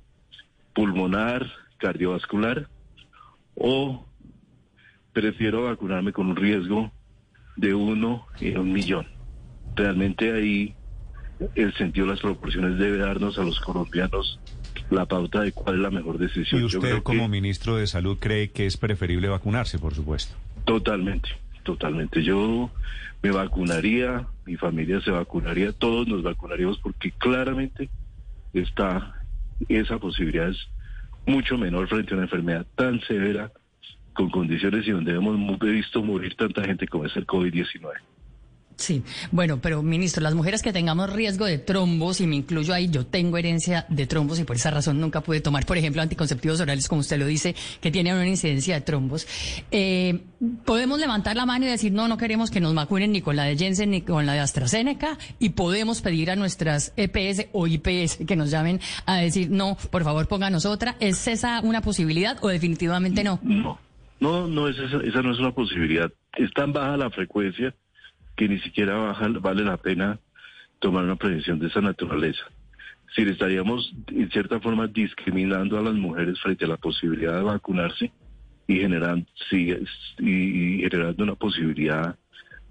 pulmonar, 0.73 1.51
cardiovascular, 1.77 2.67
o 3.55 4.05
prefiero 5.11 5.63
vacunarme 5.63 6.11
con 6.11 6.27
un 6.27 6.35
riesgo 6.35 6.91
de 7.55 7.73
uno 7.75 8.25
en 8.39 8.57
un 8.57 8.73
millón. 8.73 9.05
Realmente 9.75 10.31
ahí 10.31 10.75
el 11.55 11.73
sentido 11.73 12.05
de 12.05 12.13
las 12.13 12.21
proporciones 12.21 12.77
debe 12.77 12.97
darnos 12.97 13.37
a 13.37 13.43
los 13.43 13.59
colombianos 13.59 14.39
la 14.89 15.05
pauta 15.05 15.41
de 15.41 15.51
cuál 15.51 15.75
es 15.75 15.81
la 15.81 15.91
mejor 15.91 16.17
decisión. 16.17 16.61
Y 16.61 16.65
usted 16.65 17.01
como 17.03 17.27
ministro 17.27 17.77
de 17.77 17.87
Salud 17.87 18.17
cree 18.19 18.51
que 18.51 18.65
es 18.65 18.77
preferible 18.77 19.27
vacunarse, 19.27 19.79
por 19.79 19.93
supuesto. 19.93 20.35
Totalmente, 20.65 21.29
totalmente. 21.63 22.23
Yo 22.23 22.69
me 23.21 23.31
vacunaría, 23.31 24.27
mi 24.45 24.55
familia 24.57 25.01
se 25.01 25.11
vacunaría, 25.11 25.71
todos 25.71 26.07
nos 26.07 26.23
vacunaríamos 26.23 26.79
porque 26.79 27.11
claramente 27.11 27.89
está 28.53 29.15
esa 29.69 29.97
posibilidad 29.97 30.49
es 30.49 30.57
mucho 31.25 31.57
menor 31.57 31.87
frente 31.87 32.13
a 32.13 32.15
una 32.15 32.25
enfermedad 32.25 32.65
tan 32.75 32.99
severa 33.01 33.51
con 34.13 34.29
condiciones 34.29 34.85
y 34.87 34.91
donde 34.91 35.15
hemos 35.15 35.59
visto 35.59 36.03
morir 36.03 36.35
tanta 36.35 36.63
gente 36.63 36.87
como 36.87 37.05
es 37.05 37.15
el 37.15 37.25
COVID-19. 37.25 37.91
Sí, 38.75 39.03
bueno, 39.31 39.59
pero 39.61 39.83
ministro, 39.83 40.23
las 40.23 40.33
mujeres 40.33 40.61
que 40.61 40.73
tengamos 40.73 41.11
riesgo 41.11 41.45
de 41.45 41.57
trombos, 41.57 42.21
y 42.21 42.27
me 42.27 42.35
incluyo 42.37 42.73
ahí, 42.73 42.89
yo 42.89 43.05
tengo 43.05 43.37
herencia 43.37 43.85
de 43.89 44.07
trombos 44.07 44.39
y 44.39 44.43
por 44.43 44.55
esa 44.55 44.71
razón 44.71 44.99
nunca 44.99 45.21
pude 45.21 45.41
tomar, 45.41 45.65
por 45.65 45.77
ejemplo, 45.77 46.01
anticonceptivos 46.01 46.59
orales, 46.59 46.87
como 46.87 47.01
usted 47.01 47.17
lo 47.19 47.25
dice, 47.25 47.55
que 47.81 47.91
tienen 47.91 48.15
una 48.15 48.27
incidencia 48.27 48.75
de 48.75 48.81
trombos. 48.81 49.27
Eh, 49.71 50.21
podemos 50.65 50.99
levantar 50.99 51.35
la 51.35 51.45
mano 51.45 51.65
y 51.65 51.69
decir, 51.69 51.91
no, 51.91 52.07
no 52.07 52.17
queremos 52.17 52.51
que 52.51 52.59
nos 52.59 52.73
vacunen 52.73 53.11
ni 53.11 53.21
con 53.21 53.35
la 53.35 53.43
de 53.43 53.57
Jensen 53.57 53.91
ni 53.91 54.01
con 54.01 54.25
la 54.25 54.33
de 54.33 54.39
AstraZeneca, 54.39 55.17
y 55.39 55.49
podemos 55.49 56.01
pedir 56.01 56.31
a 56.31 56.35
nuestras 56.35 56.93
EPS 56.97 57.47
o 57.51 57.67
IPS 57.67 58.19
que 58.27 58.35
nos 58.35 58.51
llamen 58.51 58.79
a 59.05 59.17
decir, 59.17 59.49
no, 59.49 59.77
por 59.91 60.03
favor, 60.03 60.27
pónganos 60.27 60.65
otra. 60.65 60.95
¿Es 60.99 61.27
esa 61.27 61.61
una 61.61 61.81
posibilidad 61.81 62.37
o 62.41 62.47
definitivamente 62.47 63.23
no? 63.23 63.39
No, 63.43 63.79
no, 64.19 64.47
no 64.47 64.67
es 64.67 64.77
esa, 64.77 64.97
esa 65.03 65.21
no 65.21 65.33
es 65.33 65.39
una 65.39 65.51
posibilidad. 65.51 66.11
Es 66.35 66.51
tan 66.53 66.73
baja 66.73 66.97
la 66.97 67.09
frecuencia 67.09 67.73
que 68.35 68.47
ni 68.47 68.59
siquiera 68.59 68.95
baja, 68.95 69.27
vale 69.39 69.63
la 69.63 69.77
pena 69.77 70.19
tomar 70.79 71.03
una 71.03 71.15
prevención 71.15 71.59
de 71.59 71.67
esa 71.67 71.81
naturaleza. 71.81 72.43
Si 73.15 73.23
le 73.23 73.31
estaríamos, 73.31 73.93
en 74.07 74.29
cierta 74.31 74.59
forma, 74.59 74.87
discriminando 74.87 75.77
a 75.77 75.81
las 75.81 75.93
mujeres 75.93 76.39
frente 76.41 76.65
a 76.65 76.67
la 76.67 76.77
posibilidad 76.77 77.35
de 77.35 77.43
vacunarse 77.43 78.11
y 78.67 78.79
generando, 78.79 79.25
y 79.51 80.79
generando 80.81 81.23
una 81.23 81.35
posibilidad 81.35 82.15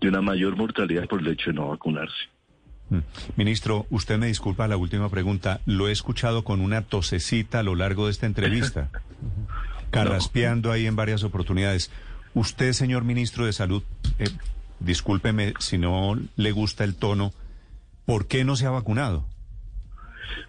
de 0.01 0.09
una 0.09 0.21
mayor 0.21 0.57
mortalidad 0.57 1.07
por 1.07 1.21
el 1.21 1.29
hecho 1.29 1.51
de 1.51 1.55
no 1.55 1.69
vacunarse. 1.69 2.29
Mm. 2.91 2.99
Ministro, 3.37 3.87
usted 3.89 4.19
me 4.19 4.27
disculpa 4.27 4.69
la 4.69 4.77
última 4.77 5.09
pregunta. 5.09 5.61
Lo 5.65 5.89
he 5.89 5.93
escuchado 5.93 6.45
con 6.45 6.61
una 6.61 6.83
tosecita 6.83 7.61
a 7.61 7.63
lo 7.63 7.75
largo 7.75 8.07
de 8.07 8.13
esta 8.13 8.27
entrevista, 8.27 8.91
carraspeando 9.91 10.73
ahí 10.73 10.87
en 10.87 10.97
varias 10.97 11.23
oportunidades. 11.25 11.91
Usted, 12.35 12.73
señor 12.73 13.05
ministro 13.05 13.47
de 13.47 13.53
Salud, 13.53 13.83
eh, 14.19 14.25
discúlpeme 14.85 15.55
si 15.59 15.79
no 15.79 16.17
le 16.37 16.53
gusta 16.53 16.85
el 16.85 16.95
tono, 16.95 17.33
¿por 18.05 18.27
qué 18.27 18.45
no 18.45 18.57
se 18.57 18.67
ha 18.67 18.71
vacunado? 18.71 19.25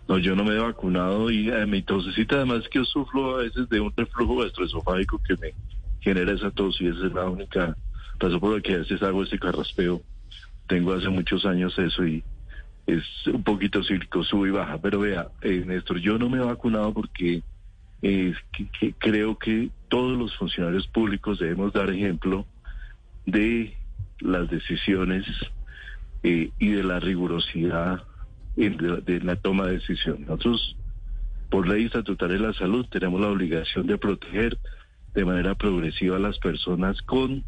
No, 0.07 0.17
yo 0.17 0.35
no 0.35 0.43
me 0.43 0.55
he 0.55 0.59
vacunado 0.59 1.31
y 1.31 1.49
eh, 1.49 1.65
mi 1.65 1.81
tosecita 1.81 2.35
además 2.35 2.67
que 2.69 2.79
yo 2.79 2.85
sufro 2.85 3.35
a 3.35 3.43
veces 3.43 3.69
de 3.69 3.79
un 3.79 3.93
reflujo 3.95 4.37
gastroesofágico 4.37 5.21
que 5.25 5.35
me 5.37 5.53
genera 6.01 6.33
esa 6.33 6.51
tos 6.51 6.79
y 6.81 6.87
esa 6.87 7.07
es 7.07 7.13
la 7.13 7.25
única 7.25 7.75
razón 8.19 8.39
por 8.39 8.55
la 8.55 8.61
que 8.61 8.75
a 8.75 8.77
veces 8.79 9.01
hago 9.01 9.23
ese 9.23 9.39
carraspeo. 9.39 10.01
Tengo 10.67 10.93
hace 10.93 11.09
muchos 11.09 11.45
años 11.45 11.77
eso 11.77 12.05
y 12.05 12.23
es 12.85 13.03
un 13.27 13.43
poquito 13.43 13.83
cíclico, 13.83 14.23
sube 14.23 14.49
y 14.49 14.51
baja. 14.51 14.77
Pero 14.81 14.99
vea, 14.99 15.27
eh, 15.41 15.63
Néstor, 15.65 15.99
yo 15.99 16.17
no 16.17 16.29
me 16.29 16.37
he 16.37 16.45
vacunado 16.45 16.93
porque 16.93 17.41
eh, 18.01 18.33
creo 18.97 19.37
que 19.37 19.69
todos 19.87 20.17
los 20.17 20.35
funcionarios 20.35 20.87
públicos 20.87 21.39
debemos 21.39 21.71
dar 21.71 21.89
ejemplo 21.89 22.45
de 23.25 23.77
las 24.19 24.49
decisiones 24.49 25.25
eh, 26.23 26.51
y 26.59 26.69
de 26.69 26.83
la 26.83 26.99
rigurosidad 26.99 28.03
de, 28.55 29.19
la 29.23 29.35
toma 29.35 29.65
de 29.67 29.73
decisiones. 29.73 30.27
Nosotros, 30.27 30.75
por 31.49 31.67
ley 31.67 31.85
estatutaria 31.85 32.37
de 32.37 32.47
la 32.47 32.53
salud, 32.53 32.85
tenemos 32.89 33.19
la 33.19 33.29
obligación 33.29 33.87
de 33.87 33.97
proteger 33.97 34.57
de 35.13 35.25
manera 35.25 35.55
progresiva 35.55 36.17
a 36.17 36.19
las 36.19 36.37
personas 36.39 37.01
con 37.01 37.43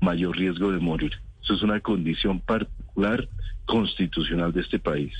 mayor 0.00 0.36
riesgo 0.36 0.72
de 0.72 0.78
morir. 0.78 1.12
Eso 1.42 1.54
es 1.54 1.62
una 1.62 1.80
condición 1.80 2.40
particular 2.40 3.28
constitucional 3.66 4.52
de 4.52 4.60
este 4.62 4.78
país. 4.78 5.12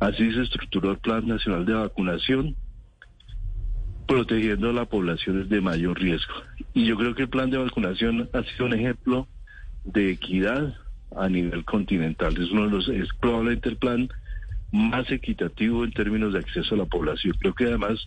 Así 0.00 0.32
se 0.32 0.42
estructuró 0.42 0.92
el 0.92 0.98
Plan 0.98 1.26
Nacional 1.26 1.66
de 1.66 1.74
Vacunación, 1.74 2.56
protegiendo 4.06 4.70
a 4.70 4.72
las 4.72 4.88
poblaciones 4.88 5.48
de 5.48 5.60
mayor 5.60 6.00
riesgo. 6.00 6.34
Y 6.72 6.86
yo 6.86 6.96
creo 6.96 7.14
que 7.14 7.22
el 7.22 7.28
plan 7.28 7.50
de 7.50 7.58
vacunación 7.58 8.28
ha 8.32 8.42
sido 8.42 8.66
un 8.66 8.74
ejemplo 8.74 9.28
de 9.92 10.10
equidad 10.10 10.74
a 11.16 11.28
nivel 11.28 11.64
continental. 11.64 12.36
Es 12.40 12.50
uno 12.50 12.64
de 12.64 12.70
los, 12.70 12.90
probablemente 13.20 13.68
el 13.68 13.76
plan 13.76 14.08
más 14.70 15.10
equitativo 15.10 15.84
en 15.84 15.92
términos 15.92 16.32
de 16.32 16.40
acceso 16.40 16.74
a 16.74 16.78
la 16.78 16.84
población. 16.84 17.34
Creo 17.38 17.54
que 17.54 17.64
además 17.64 18.06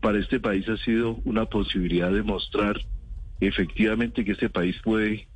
para 0.00 0.18
este 0.18 0.40
país 0.40 0.68
ha 0.68 0.76
sido 0.78 1.20
una 1.24 1.46
posibilidad 1.46 2.10
de 2.10 2.22
mostrar 2.22 2.80
efectivamente 3.40 4.24
que 4.24 4.32
este 4.32 4.50
país 4.50 4.76
puede 4.82 5.28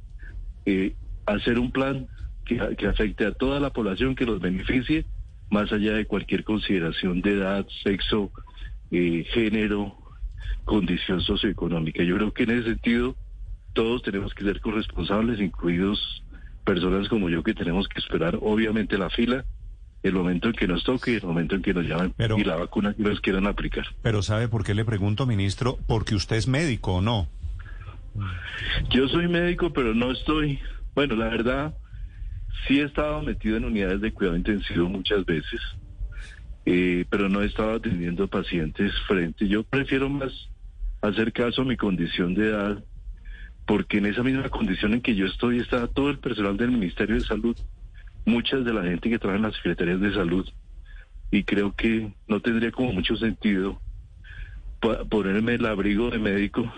eh, 0.67 0.95
hacer 1.27 1.59
un 1.59 1.71
plan 1.71 2.09
que, 2.45 2.61
afecte 2.87 3.25
a 3.25 3.33
toda 3.33 3.61
la 3.61 3.71
población, 3.71 4.15
que 4.15 4.27
los 4.27 4.41
beneficie, 4.41 5.07
más 5.51 5.73
allá 5.73 5.95
de 5.95 6.07
cualquier 6.07 6.45
consideración 6.45 7.23
de 7.23 7.35
edad, 7.35 7.67
sexo, 7.83 8.31
eh, 8.91 9.25
género, 9.33 9.97
condición 10.65 11.21
socioeconómica. 11.21 12.03
Yo 12.03 12.17
creo 12.17 12.33
que 12.33 12.43
en 12.43 12.51
ese 12.51 12.71
sentido 12.71 13.17
todos 13.75 14.03
tenemos 14.03 14.33
que 14.35 14.45
ser 14.45 14.61
corresponsables, 14.61 15.41
incluidos 15.41 16.23
personas 16.65 17.09
como 17.09 17.29
yo 17.29 17.43
que 17.43 17.53
tenemos 17.53 17.87
que 17.89 18.01
esperar 18.01 18.39
obviamente 18.41 18.97
la 18.97 19.11
fila, 19.11 19.45
el 20.03 20.15
momento 20.15 20.49
en 20.49 20.55
que 20.55 20.67
nos 20.67 20.85
toque 20.85 21.13
y 21.13 21.15
el 21.17 21.23
momento 21.23 21.55
en 21.55 21.63
que 21.63 21.75
nos 21.75 21.85
llamen 21.85 22.15
y 22.19 22.45
la 22.45 22.57
vacuna 22.57 22.95
que 22.95 23.03
nos 23.03 23.21
quieran 23.21 23.47
aplicar. 23.47 23.87
Pero 24.03 24.23
¿sabe 24.23 24.49
por 24.49 24.65
qué 24.65 24.75
le 24.75 24.85
pregunto, 24.85 25.27
ministro? 25.27 25.79
Porque 25.87 26.15
usted 26.15 26.37
es 26.37 26.49
médico 26.49 26.95
o 26.95 27.03
no. 27.03 27.29
Yo 28.91 29.09
soy 29.09 29.29
médico, 29.29 29.73
pero 29.73 29.95
no 29.95 30.13
estoy, 30.13 30.61
bueno, 30.95 31.17
la 31.17 31.29
verdad, 31.29 31.75
sí 32.67 32.81
he 32.81 32.85
estado 32.85 33.23
metido 33.23 33.57
en 33.57 33.65
unidades 33.65 34.01
de 34.01 34.13
cuidado 34.13 34.37
intensivo 34.37 34.89
muchas 34.89 35.25
veces, 35.25 35.61
eh, 36.65 37.05
pero 37.11 37.29
no 37.29 37.43
he 37.43 37.47
estado 37.47 37.75
atendiendo 37.75 38.29
pacientes 38.29 38.93
frente. 39.09 39.49
Yo 39.49 39.65
prefiero 39.65 40.09
más 40.09 40.33
hacer 41.03 41.33
caso 41.33 41.63
a 41.63 41.65
mi 41.65 41.77
condición 41.77 42.35
de 42.35 42.49
edad 42.49 42.85
porque 43.67 43.99
en 43.99 44.07
esa 44.07 44.23
misma 44.23 44.49
condición 44.49 44.95
en 44.95 45.01
que 45.01 45.15
yo 45.15 45.27
estoy 45.27 45.61
está 45.61 45.87
todo 45.87 46.11
el 46.11 46.19
personal 46.19 46.57
del 46.57 46.71
Ministerio 46.71 47.17
de 47.17 47.23
Salud, 47.23 47.57
muchas 48.25 48.65
de 48.65 48.73
la 48.73 48.83
gente 48.83 49.09
que 49.09 49.19
trabaja 49.19 49.39
en 49.39 49.43
las 49.45 49.57
secretarías 49.57 50.01
de 50.01 50.15
salud, 50.15 50.49
y 51.31 51.45
creo 51.45 51.75
que 51.75 52.13
no 52.29 52.41
tendría 52.41 52.71
como 52.71 52.93
mucho 52.93 53.17
sentido 53.17 53.81
ponerme 55.09 55.55
el 55.55 55.67
abrigo 55.67 56.11
de 56.11 56.19
médico 56.19 56.71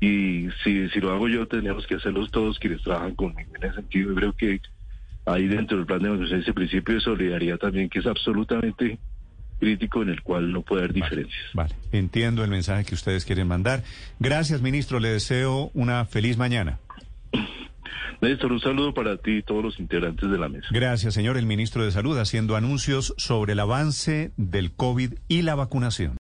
y 0.00 0.48
si, 0.62 0.88
si 0.90 1.00
lo 1.00 1.12
hago 1.12 1.28
yo 1.28 1.46
tendríamos 1.46 1.86
que 1.86 1.94
hacerlo 1.94 2.26
todos 2.28 2.58
quienes 2.58 2.82
trabajan 2.82 3.14
conmigo 3.14 3.50
en 3.56 3.64
ese 3.64 3.76
sentido. 3.76 4.12
y 4.12 4.14
creo 4.16 4.32
que 4.34 4.60
ahí 5.26 5.46
dentro 5.46 5.76
del 5.78 5.86
plan 5.86 6.02
de 6.02 6.10
vacunación 6.10 6.40
ese 6.40 6.52
principio 6.52 6.94
de 6.94 7.00
solidaridad 7.00 7.58
también 7.58 7.88
que 7.88 7.98
es 7.98 8.06
absolutamente 8.06 8.98
crítico 9.60 10.02
en 10.02 10.08
el 10.08 10.22
cual 10.22 10.50
no 10.50 10.62
puede 10.62 10.82
haber 10.82 10.94
diferencias. 10.94 11.40
Vale, 11.54 11.74
entiendo 11.92 12.42
el 12.42 12.50
mensaje 12.50 12.84
que 12.84 12.94
ustedes 12.94 13.24
quieren 13.24 13.46
mandar. 13.46 13.84
Gracias, 14.18 14.62
ministro. 14.62 14.98
Le 14.98 15.10
deseo 15.10 15.70
una 15.74 16.04
feliz 16.06 16.36
mañana. 16.36 16.78
Néstor, 18.20 18.52
un 18.52 18.60
saludo 18.60 18.92
para 18.92 19.16
ti 19.16 19.38
y 19.38 19.42
todos 19.42 19.64
los 19.64 19.80
integrantes 19.80 20.30
de 20.30 20.36
la 20.36 20.48
mesa. 20.48 20.68
Gracias, 20.72 21.14
señor. 21.14 21.38
El 21.38 21.46
ministro 21.46 21.84
de 21.84 21.90
Salud 21.90 22.18
haciendo 22.18 22.54
anuncios 22.54 23.14
sobre 23.16 23.54
el 23.54 23.60
avance 23.60 24.32
del 24.36 24.72
COVID 24.72 25.14
y 25.28 25.42
la 25.42 25.54
vacunación. 25.54 26.08